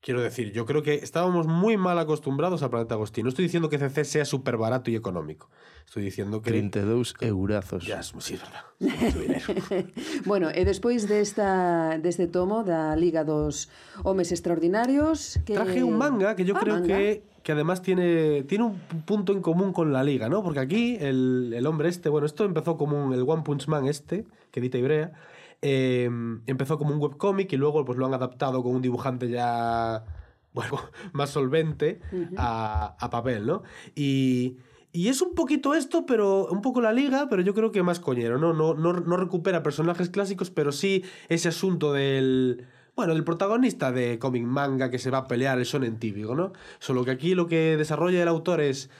[0.00, 3.22] Quiero decir, yo creo que estábamos muy mal acostumbrados a Planeta Agostini.
[3.22, 5.48] No estoy diciendo que CC sea súper barato y económico.
[5.86, 6.50] Estoy diciendo que...
[6.50, 7.86] 32 eurazos.
[7.86, 8.64] Ya, sí, es verdad.
[8.80, 9.86] Mucho dinero.
[10.24, 13.68] bueno, e despois desta, deste tomo da Liga dos
[14.04, 15.54] Homes Extraordinarios que...
[15.54, 16.96] Traje un manga que yo Ah, creo manga.
[16.96, 20.42] que, que además tiene, tiene un punto en común con la liga, ¿no?
[20.42, 23.86] Porque aquí el, el hombre este, bueno, esto empezó como un, el One Punch Man
[23.86, 25.12] este, que edita Ibrea,
[25.60, 26.08] eh,
[26.46, 30.04] empezó como un webcómic y luego pues lo han adaptado con un dibujante ya,
[30.54, 30.80] bueno,
[31.12, 32.00] más solvente
[32.38, 33.62] a, a papel, ¿no?
[33.94, 34.56] Y...
[34.92, 37.98] Y es un poquito esto, pero un poco la liga, pero yo creo que más
[37.98, 38.52] coñero, ¿no?
[38.52, 42.66] No, no, no recupera personajes clásicos, pero sí ese asunto del...
[42.94, 46.52] Bueno, el protagonista de cómic manga que se va a pelear el shonen típico, ¿no?
[46.78, 48.90] Solo que aquí lo que desarrolla el autor es...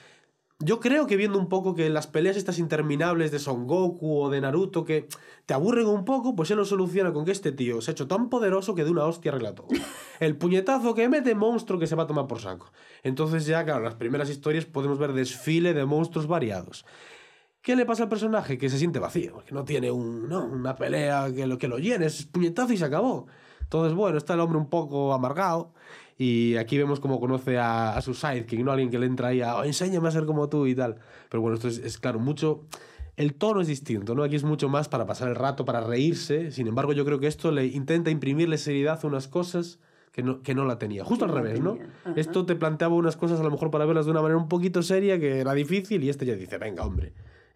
[0.64, 4.30] Yo creo que viendo un poco que las peleas estas interminables de Son Goku o
[4.30, 5.08] de Naruto que
[5.44, 8.06] te aburren un poco, pues él lo soluciona con que este tío se ha hecho
[8.06, 9.66] tan poderoso que de una hostia arregla todo.
[10.20, 12.70] El puñetazo que mete, monstruo que se va a tomar por saco.
[13.02, 16.84] Entonces ya, claro, en las primeras historias podemos ver desfile de monstruos variados.
[17.60, 18.56] ¿Qué le pasa al personaje?
[18.56, 21.78] Que se siente vacío, que no tiene un, no, una pelea que lo, que lo
[21.78, 23.26] llene, es puñetazo y se acabó.
[23.62, 25.72] Entonces, bueno, está el hombre un poco amargado
[26.18, 28.72] y aquí vemos cómo conoce a, a su sidekick, ¿no?
[28.72, 30.96] Alguien que le entra ahí a, "Oh, enséñame a ser como tú y tal.
[31.28, 32.62] Pero bueno, esto es, es, claro, mucho...
[33.16, 34.22] El tono es distinto, ¿no?
[34.22, 36.50] Aquí es mucho más para pasar el rato, para reírse.
[36.50, 39.80] Sin embargo, yo creo que esto le intenta imprimirle seriedad a unas cosas
[40.12, 41.04] que no, que no la tenía.
[41.04, 41.78] Justo al revés, ¿no?
[42.04, 42.14] Ajá.
[42.16, 44.82] Esto te planteaba unas cosas a lo mejor para verlas de una manera un poquito
[44.82, 47.12] seria que era difícil y este ya dice, venga, hombre,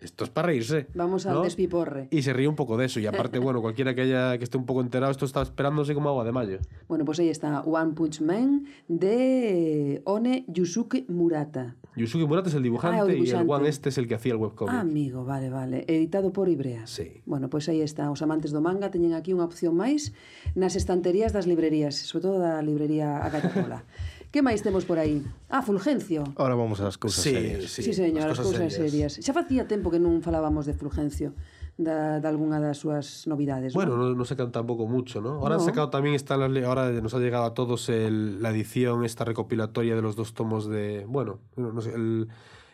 [0.07, 0.87] esto es para reírse.
[0.95, 1.39] Vamos ¿no?
[1.39, 2.09] al despiporre.
[2.11, 3.01] Y se ríe un poco de eso.
[3.01, 6.09] Y aparte, bueno, cualquiera que, haya, que esté un poco enterado, esto está esperándose como
[6.09, 6.59] agua de mayo.
[6.89, 11.77] Bueno, pues ahí está One Punch Man de eh, One Yusuke Murata.
[11.97, 14.15] Yusuke Murata es el dibujante, ah, el dibujante, y el One este es el que
[14.15, 14.75] hacía el webcomic.
[14.75, 15.85] Ah, amigo, vale, vale.
[15.89, 16.87] Editado por Ibrea.
[16.87, 17.23] Sí.
[17.25, 18.11] Bueno, pues aí está.
[18.11, 20.13] Os amantes do manga teñen aquí unha opción máis
[20.55, 23.85] nas estanterías das librerías, sobre todo da librería Agatacola.
[24.37, 25.25] Que máis temos por aí?
[25.49, 26.21] Ah, Fulgencio.
[26.37, 27.73] Ahora vamos ás cousas sí, serias.
[27.73, 29.17] Sí, sí señor, as cousas, cousas serias.
[29.17, 29.25] serias.
[29.25, 31.33] Xa facía tempo que non falábamos de Fulgencio
[31.81, 33.73] da, de algunha das súas novidades.
[33.73, 35.41] Bueno, non no, no sacan tampouco mucho, ¿no?
[35.41, 35.65] Ahora no.
[35.65, 40.05] sacado tamén está ahora nos ha llegado a todos el, la edición esta recopilatoria de
[40.05, 42.29] los dos tomos de, bueno, no sé, el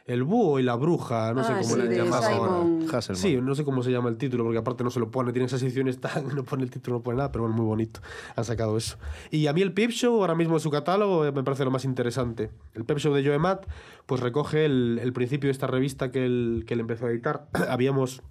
[0.06, 3.14] el búho y la bruja, no sé Ah, cómo sí, le de llamas ahora.
[3.14, 5.46] Sí, no sé cómo se llama el título, porque aparte no se lo pone, tiene
[5.46, 8.00] esas ediciones tan, no pone el título, no pone nada, pero bueno, muy bonito.
[8.36, 8.96] Han sacado eso.
[9.30, 11.70] Y a mí el Pip Show, ahora mismo en su catálogo, eh, me parece lo
[11.70, 12.50] más interesante.
[12.74, 13.66] El Pep Show de Joe Matt,
[14.06, 17.46] pues recoge el, el principio de esta revista que él, que él empezó a editar.
[17.68, 18.22] Habíamos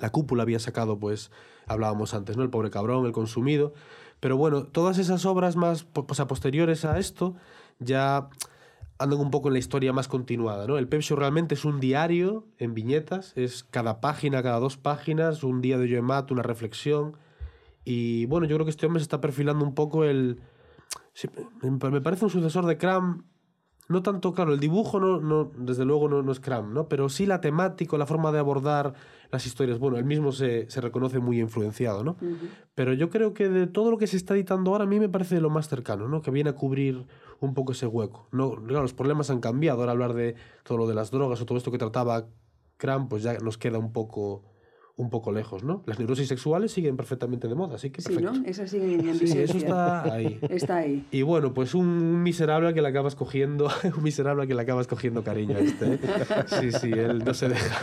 [0.00, 1.30] La cúpula había sacado, pues,
[1.66, 2.42] hablábamos antes, ¿no?
[2.42, 3.72] El pobre cabrón, el consumido.
[4.20, 7.34] Pero bueno, todas esas obras más, pues, a posteriores a esto,
[7.78, 8.28] ya
[8.98, 10.78] andan un poco en la historia más continuada, ¿no?
[10.78, 15.60] El Pep realmente es un diario en viñetas, es cada página, cada dos páginas, un
[15.60, 17.16] día de Joe Matt, una reflexión.
[17.84, 20.40] Y bueno, yo creo que este hombre se está perfilando un poco el...
[21.62, 23.24] me parece un sucesor de Cram,
[23.88, 26.88] no tanto, claro, el dibujo no, no desde luego no, no es Cram, ¿no?
[26.88, 28.94] Pero sí la temática, la forma de abordar
[29.30, 29.78] las historias.
[29.78, 32.16] Bueno, él mismo se, se reconoce muy influenciado, ¿no?
[32.74, 35.08] Pero yo creo que de todo lo que se está editando ahora, a mí me
[35.08, 36.20] parece lo más cercano, ¿no?
[36.22, 37.06] Que viene a cubrir
[37.40, 38.28] un poco ese hueco.
[38.32, 39.80] No, claro, los problemas han cambiado.
[39.80, 40.34] Ahora hablar de
[40.64, 42.26] todo lo de las drogas o todo esto que trataba
[42.76, 44.42] Cram, pues ya nos queda un poco,
[44.98, 45.82] un poco lejos, ¿no?
[45.84, 48.32] Las neurosis sexuales siguen perfectamente de moda, así que Sí, perfecto.
[48.32, 48.46] ¿no?
[48.46, 50.38] Esa sigue en Sí, eso está ahí.
[50.48, 51.06] Está ahí.
[51.10, 55.22] Y bueno, pues un miserable que le acabas cogiendo, un miserable que le acabas cogiendo
[55.22, 55.94] cariño a este.
[55.94, 55.98] ¿eh?
[56.46, 57.78] Sí, sí, él no se deja.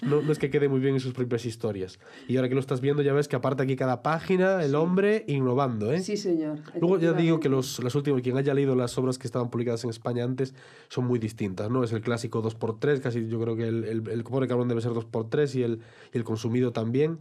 [0.00, 1.98] No, no es que quede muy bien en sus propias historias.
[2.28, 5.24] Y ahora que lo estás viendo ya ves que aparte aquí cada página, el hombre
[5.28, 6.00] innovando, ¿eh?
[6.00, 6.60] Sí, señor.
[6.80, 9.84] Luego ya digo que los, las últimas, quien haya leído las obras que estaban publicadas
[9.84, 10.54] en España antes,
[10.88, 11.84] son muy distintas, ¿no?
[11.84, 14.92] Es el clásico 2x3, casi yo creo que el, el, el pobre cabrón debe ser
[14.92, 15.80] 2x3 y el,
[16.14, 16.24] y el
[16.72, 17.18] también.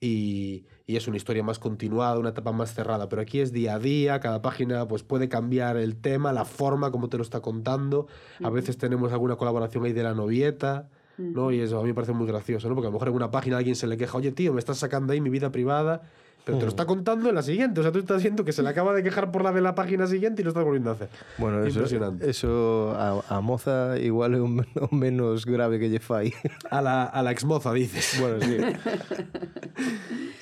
[0.00, 3.08] Y, y es una historia más continuada, una etapa más cerrada.
[3.08, 6.90] Pero aquí es día a día, cada página pues puede cambiar el tema, la forma,
[6.90, 8.08] como te lo está contando.
[8.42, 10.88] A veces tenemos alguna colaboración ahí de la novieta.
[11.18, 11.52] ¿no?
[11.52, 12.74] Y eso a mí me parece muy gracioso, ¿no?
[12.74, 14.78] Porque a lo mejor en una página alguien se le queja, oye, tío, me estás
[14.78, 16.02] sacando ahí mi vida privada,
[16.44, 17.80] pero te lo está contando en la siguiente.
[17.80, 19.74] O sea, tú estás viendo que se le acaba de quejar por la de la
[19.74, 21.08] página siguiente y lo estás volviendo a hacer.
[21.38, 22.28] Bueno, eso, Impresionante.
[22.28, 26.32] eso a, a moza igual é un, menos grave que fai.
[26.70, 28.18] A la, a la exmoza, dices.
[28.20, 28.56] Bueno, sí.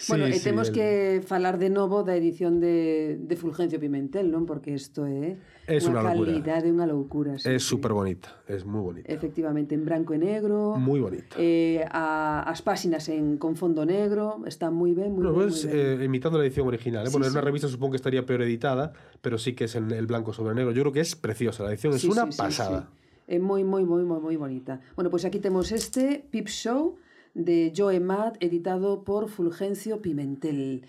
[0.09, 3.79] Bueno, Sí, e sí, temos el- que falar de novo da edición de, de Fulgencio
[3.79, 4.49] Pimentel, non?
[4.49, 5.37] Porque isto é
[5.71, 6.27] Es unha locura.
[6.35, 7.39] calidade, unha loucura.
[7.39, 7.71] Sí, Es sí.
[7.71, 9.07] súper bonita, es muy bonita.
[9.07, 10.75] Efectivamente, en branco e negro.
[10.75, 11.39] Muy bonita.
[11.39, 15.63] Eh, a, as páxinas en con fondo negro, está moi ben, moi No, ben, es
[15.65, 16.03] moi ben.
[16.03, 17.07] eh, imitando la edición original.
[17.07, 17.11] ¿eh?
[17.15, 18.91] Bueno, en una revista supongo que estaría peor editada,
[19.23, 20.75] pero sí que es en el blanco sobre negro.
[20.75, 21.63] Yo creo que es preciosa.
[21.63, 22.91] La edición es una pasada.
[23.31, 24.83] É moi, moi, moi, moi, moi bonita.
[24.99, 26.99] Bueno, pues aquí temos este Pip Show
[27.31, 30.83] de Joe Matt, editado por Fulgencio Pimentel.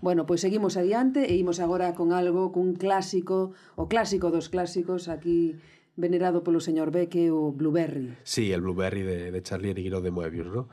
[0.00, 5.08] Bueno, pois seguimos adiante e imos agora con algo, cun clásico, o clásico dos clásicos,
[5.08, 5.56] aquí
[5.96, 8.16] venerado polo señor Beque, o Blueberry.
[8.22, 10.68] Sí, el Blueberry de, de Charlie Eriguiro de Moebius, ¿no?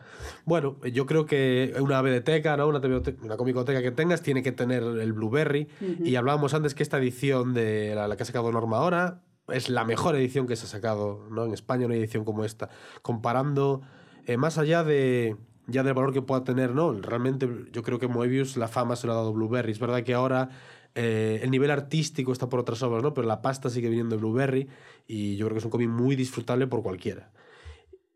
[0.46, 2.70] Bueno, yo creo que una biblioteca, ¿no?
[2.70, 5.68] Una, una comicoteca que tengas tiene que tener el Blueberry.
[6.04, 9.70] Y hablábamos antes que esta edición de la, la que ha sacado Norma ahora es
[9.70, 11.46] la mejor edición que se ha sacado, ¿no?
[11.46, 12.70] En España una edición como esta.
[13.02, 13.82] Comparando,
[14.26, 15.36] eh, más allá de
[15.68, 16.94] ya del valor que pueda tener, ¿no?
[16.94, 19.72] Realmente yo creo que Moebius la fama se lo ha dado Blueberry.
[19.72, 20.50] Es verdad que ahora
[20.96, 23.14] eh, el nivel artístico está por otras obras, ¿no?
[23.14, 24.68] Pero la pasta sigue viniendo de Blueberry
[25.06, 27.32] y yo creo que es un cómic muy disfrutable por cualquiera.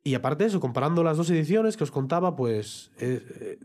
[0.03, 3.59] Y aparte de eso, comparando las dos ediciones que os contaba, pues eh, eh,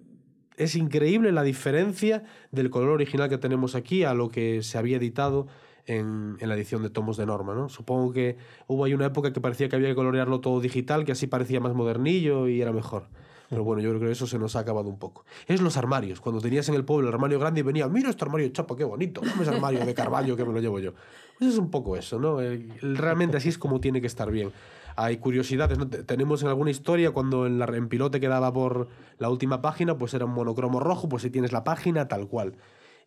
[0.57, 4.99] es increíble la diferencia del color original que tenemos aquí a lo que se había
[4.99, 5.47] editado
[5.87, 7.55] en, en la edición de tomos de Norma.
[7.55, 7.69] ¿no?
[7.69, 11.13] Supongo que hubo ahí una época que parecía que había que colorearlo todo digital, que
[11.13, 13.09] así parecía más modernillo y era mejor.
[13.49, 15.25] Pero bueno, yo creo que eso se nos ha acabado un poco.
[15.47, 16.21] Es los armarios.
[16.21, 18.85] Cuando tenías en el pueblo el armario grande y venía, mira este armario chapa, qué
[18.85, 19.21] bonito.
[19.21, 20.93] Dame ese armario de Carballo que me lo llevo yo.
[21.39, 22.39] Pues es un poco eso, ¿no?
[22.81, 24.51] Realmente así es como tiene que estar bien.
[24.97, 28.89] Hay curiosidades, Tenemos en alguna historia cuando en, la, en pilote quedaba por
[29.19, 32.55] la última página, pues era un monocromo rojo, pues si tienes la página tal cual.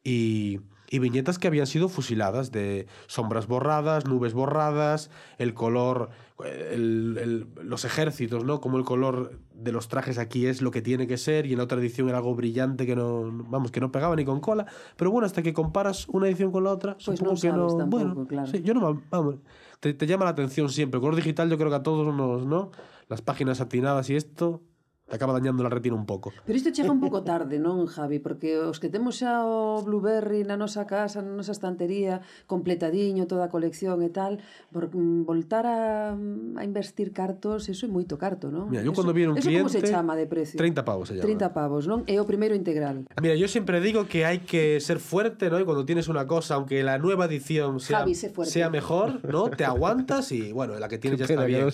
[0.03, 0.59] Y,
[0.89, 6.09] y viñetas que habían sido fusiladas de sombras borradas, nubes borradas, el color,
[6.45, 8.59] el- el- los ejércitos, ¿no?
[8.61, 11.57] Como el color de los trajes aquí es lo que tiene que ser y en
[11.59, 14.65] la otra edición era algo brillante que no, vamos, que no pegaba ni con cola.
[14.95, 17.55] Pero bueno, hasta que comparas una edición con la otra, Pues supongo no que sabes
[17.73, 17.77] no.
[17.77, 18.47] tampoco, bueno, claro.
[18.47, 19.35] sí, yo no, vamos,
[19.79, 20.97] te, te llama la atención siempre.
[20.97, 22.71] El color digital yo creo que a todos nos, ¿no?
[23.09, 24.61] Las páginas atinadas y esto
[25.10, 26.32] te acaba dañando la retina un poco.
[26.45, 28.20] Pero isto chega un pouco tarde, non, Javi?
[28.22, 33.45] Porque os que temos xa o Blueberry na nosa casa, na nosa estantería, completadiño, toda
[33.45, 34.38] a colección e tal,
[34.72, 38.70] por mm, voltar a, a investir cartos, eso é moito carto, non?
[38.70, 40.57] Mira, yo Eso- cuando viene un eso como se cliente, chama de precio?
[40.57, 41.26] 30 pavos se llama.
[41.26, 42.05] 30 pavos, non?
[42.05, 43.10] É o primeiro integral.
[43.18, 45.60] Mira, yo siempre digo que hay que ser fuerte, ¿no?
[45.60, 49.49] Y cuando tienes una cosa, aunque la nueva edición sea, Javi, sé sea mejor, ¿no?
[49.49, 51.66] Te aguantas y, bueno, la que tienes ya está bien.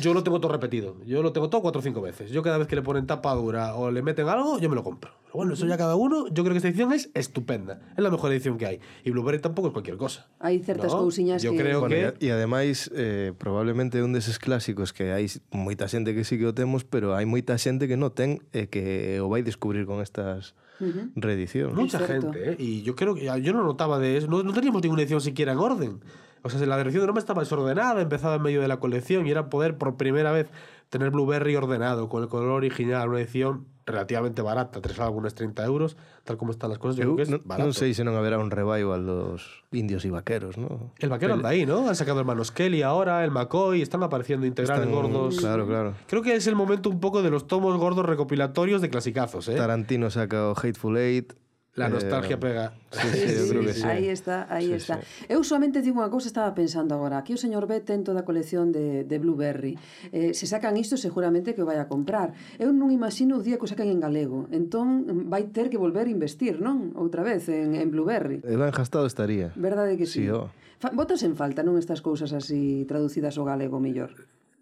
[0.00, 0.96] Yo lo tengo todo repetido.
[1.04, 2.30] Yo lo tengo todo cuatro o cinco veces.
[2.30, 4.82] Yo cada vez que le ponen tapa dura o le meten algo, yo me lo
[4.82, 5.10] compro.
[5.24, 6.28] Pero bueno, eso ya cada uno.
[6.28, 7.80] Yo creo que esta edición es estupenda.
[7.96, 8.80] Es la mejor edición que hay.
[9.04, 10.28] Y Blueberry tampoco es cualquier cosa.
[10.38, 11.58] Hai certas No, cousiñas yo que...
[11.58, 16.22] creo Bueno, que- e, ademais eh, probablemente un deses clásicos que hai moita xente que
[16.22, 19.42] sí que o temos, pero hai moita xente que non ten e que o vai
[19.42, 21.10] descubrir con estas Ujú.
[21.18, 21.74] reedicións.
[21.74, 22.56] Mucha gente, ¿eh?
[22.58, 24.26] Y yo creo que yo no notaba de eso.
[24.30, 25.98] No, no teníamos ninguna edición siquiera en orden.
[26.46, 29.30] O sea, la edición de Norma estaba desordenada, empezaba en medio de la colección y
[29.32, 30.46] era poder por primera vez
[30.88, 35.96] tener Blueberry ordenado, con el color original, una edición relativamente barata, tres álbumes 30 euros,
[36.24, 37.68] tal como están las cosas, yo Eu creo que es non, barato.
[37.68, 40.96] non sei se non haberá un revival dos indios y vaqueros, ¿no?
[40.96, 41.84] El vaquero anda ahí, ¿no?
[41.84, 45.36] Han sacado el Manos Kelly ahora, el McCoy, están apareciendo integrales Están- gordos.
[45.36, 45.92] Claro, claro.
[46.08, 49.56] Creo que es el momento un poco de los tomos gordos recopilatorios de clasicazos, ¿eh?
[49.56, 51.34] Tarantino saca o Hateful Eight.
[51.76, 52.72] La eh, nostalgia eh, pega.
[52.90, 53.82] Sí, sí, sí, eu creo que sí.
[53.82, 55.02] Aí está, aí sí, está.
[55.02, 55.26] Sí.
[55.28, 57.18] Eu solamente digo unha cousa, estaba pensando agora.
[57.18, 59.74] Aquí o señor B ten toda a colección de, de Blueberry.
[60.14, 62.30] Eh, se sacan isto, seguramente que o vai a comprar.
[62.62, 64.46] Eu non imagino o día que o sacan en galego.
[64.54, 66.94] Entón, vai ter que volver a investir, non?
[66.94, 68.38] Outra vez, en, en Blueberry.
[68.46, 69.50] El gastado estaría.
[69.58, 70.26] Verdade que sí.
[70.26, 70.54] sí oh.
[70.94, 74.14] Botas en falta, non estas cousas así traducidas ao galego mellor?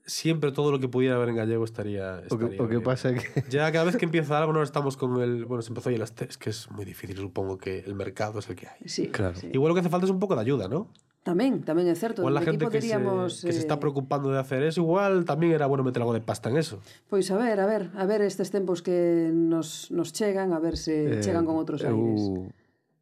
[0.05, 2.23] Siempre todo lo que pudiera haber en gallego estaría.
[2.31, 4.63] O que, estaría o que pasa é que Ya cada vez que empieza algo, no
[4.63, 5.47] estamos con el.
[5.47, 8.49] Bueno, se empezó ya las es que es muy difícil, supongo que el mercado es
[8.51, 8.83] el que hay.
[8.89, 9.39] Sí, Claro.
[9.39, 9.51] sí.
[9.53, 10.91] Igual lo que hace falta es un poco de ayuda, ¿no?
[11.23, 12.27] Tamén, tamén é certo.
[12.27, 15.71] Igual la gente que se, que está eh, preocupando de hacer eso, igual también era
[15.71, 16.83] bueno meter algo de pasta en eso.
[17.07, 20.75] Pois a ver, a ver, a ver estes tempos que nos, nos chegan, a ver
[20.75, 21.95] se eh, chegan con outros aires.
[21.95, 22.51] eu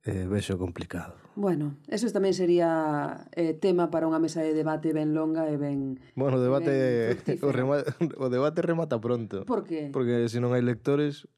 [0.04, 1.16] eh, vexo complicado.
[1.38, 6.02] Bueno, eso tamén sería eh, tema para unha mesa de debate ben longa e ben...
[6.18, 6.70] Bueno, o debate,
[7.16, 9.46] ben o, remata, o debate remata pronto.
[9.46, 9.94] Por que?
[9.94, 11.30] Porque se non hai lectores,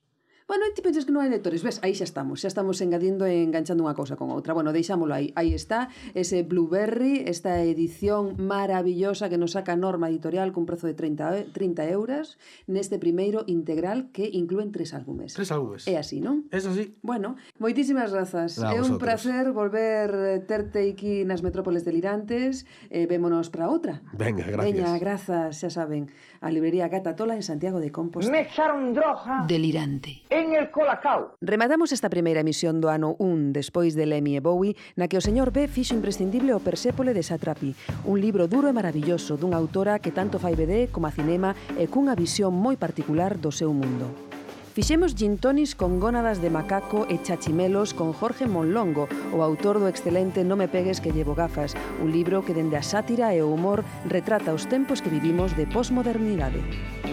[0.52, 3.40] Bueno, ti pensas que non hai lectores, ves, aí xa estamos, xa estamos engadindo e
[3.40, 4.52] enganchando unha cousa con outra.
[4.52, 10.52] Bueno, deixámolo aí, aí está ese Blueberry, esta edición maravillosa que nos saca Norma Editorial
[10.52, 12.36] cun prezo de 30, 30 euros
[12.68, 15.32] neste primeiro integral que inclúen tres álbumes.
[15.32, 15.88] Tres álbumes.
[15.88, 16.44] É así, non?
[16.52, 17.00] É así.
[17.00, 18.60] Bueno, moitísimas grazas.
[18.60, 19.24] É un vosotros.
[19.24, 22.68] placer volver eh, terte aquí nas metrópoles delirantes.
[22.92, 24.04] Eh, vémonos para outra.
[24.12, 24.68] Venga, gracias.
[24.68, 26.12] Veña, grazas, xa saben.
[26.44, 28.36] A librería Gata Tola en Santiago de Compostela.
[28.36, 29.48] Me echaron droga.
[29.48, 30.20] Delirante.
[30.28, 31.36] E en el colacao.
[31.40, 35.24] Rematamos esta primeira emisión do ano 1 despois de Lemmy e Bowie, na que o
[35.24, 40.02] señor B fixo imprescindible o Persépole de Satrapi, un libro duro e maravilloso dunha autora
[40.02, 44.31] que tanto fai BD como a cinema e cunha visión moi particular do seu mundo.
[44.72, 49.04] Fixemos gintonis con gónadas de macaco e chachimelos con Jorge Monlongo,
[49.36, 52.82] o autor do excelente No me pegues que llevo gafas, un libro que dende a
[52.82, 56.64] sátira e o humor retrata os tempos que vivimos de posmodernidade.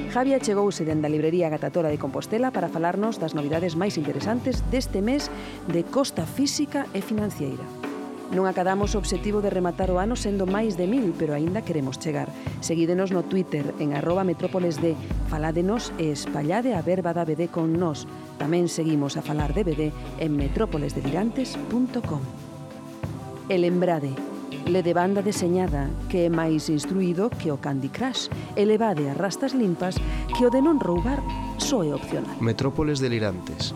[0.07, 5.03] Javi achegouse dende a librería Gatatora de Compostela para falarnos das novidades máis interesantes deste
[5.03, 5.27] mes
[5.67, 7.78] de Costa Física e financiera.
[8.29, 11.97] Non acadamos o obxectivo de rematar o ano sendo máis de mil, pero aínda queremos
[11.97, 12.29] chegar.
[12.61, 14.85] Seguídenos no Twitter en arroba metrópolesd,
[15.33, 18.05] faládenos e espallade a verba da BD con nós.
[18.37, 19.83] Tamén seguimos a falar de BD
[20.21, 22.21] en metrópolesdelirantes.com.
[23.49, 24.13] E lembrade,
[24.69, 29.57] lede banda deseñada que é máis instruído que o Candy Crush e levade a rastas
[29.57, 29.97] limpas
[30.37, 31.17] que o de non roubar
[31.57, 32.37] só é opcional.
[32.37, 33.73] Metrópoles delirantes,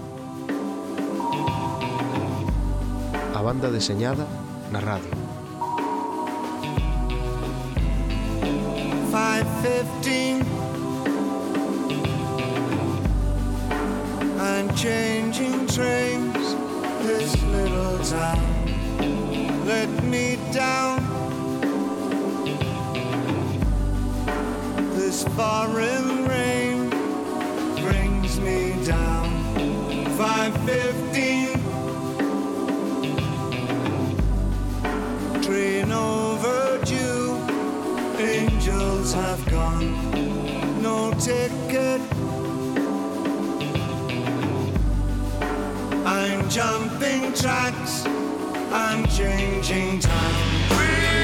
[3.34, 4.43] a banda deseñada
[4.74, 5.14] na radio.
[9.14, 10.42] 515
[14.42, 16.46] I'm changing trains
[17.06, 18.42] This little town.
[19.66, 20.98] Let me down.
[24.98, 26.90] This foreign rain
[27.78, 29.30] Brings me down.
[30.18, 31.33] 515
[38.74, 40.82] Angels have gone.
[40.82, 42.02] No ticket.
[46.06, 48.06] I'm jumping tracks.
[48.72, 51.23] I'm changing time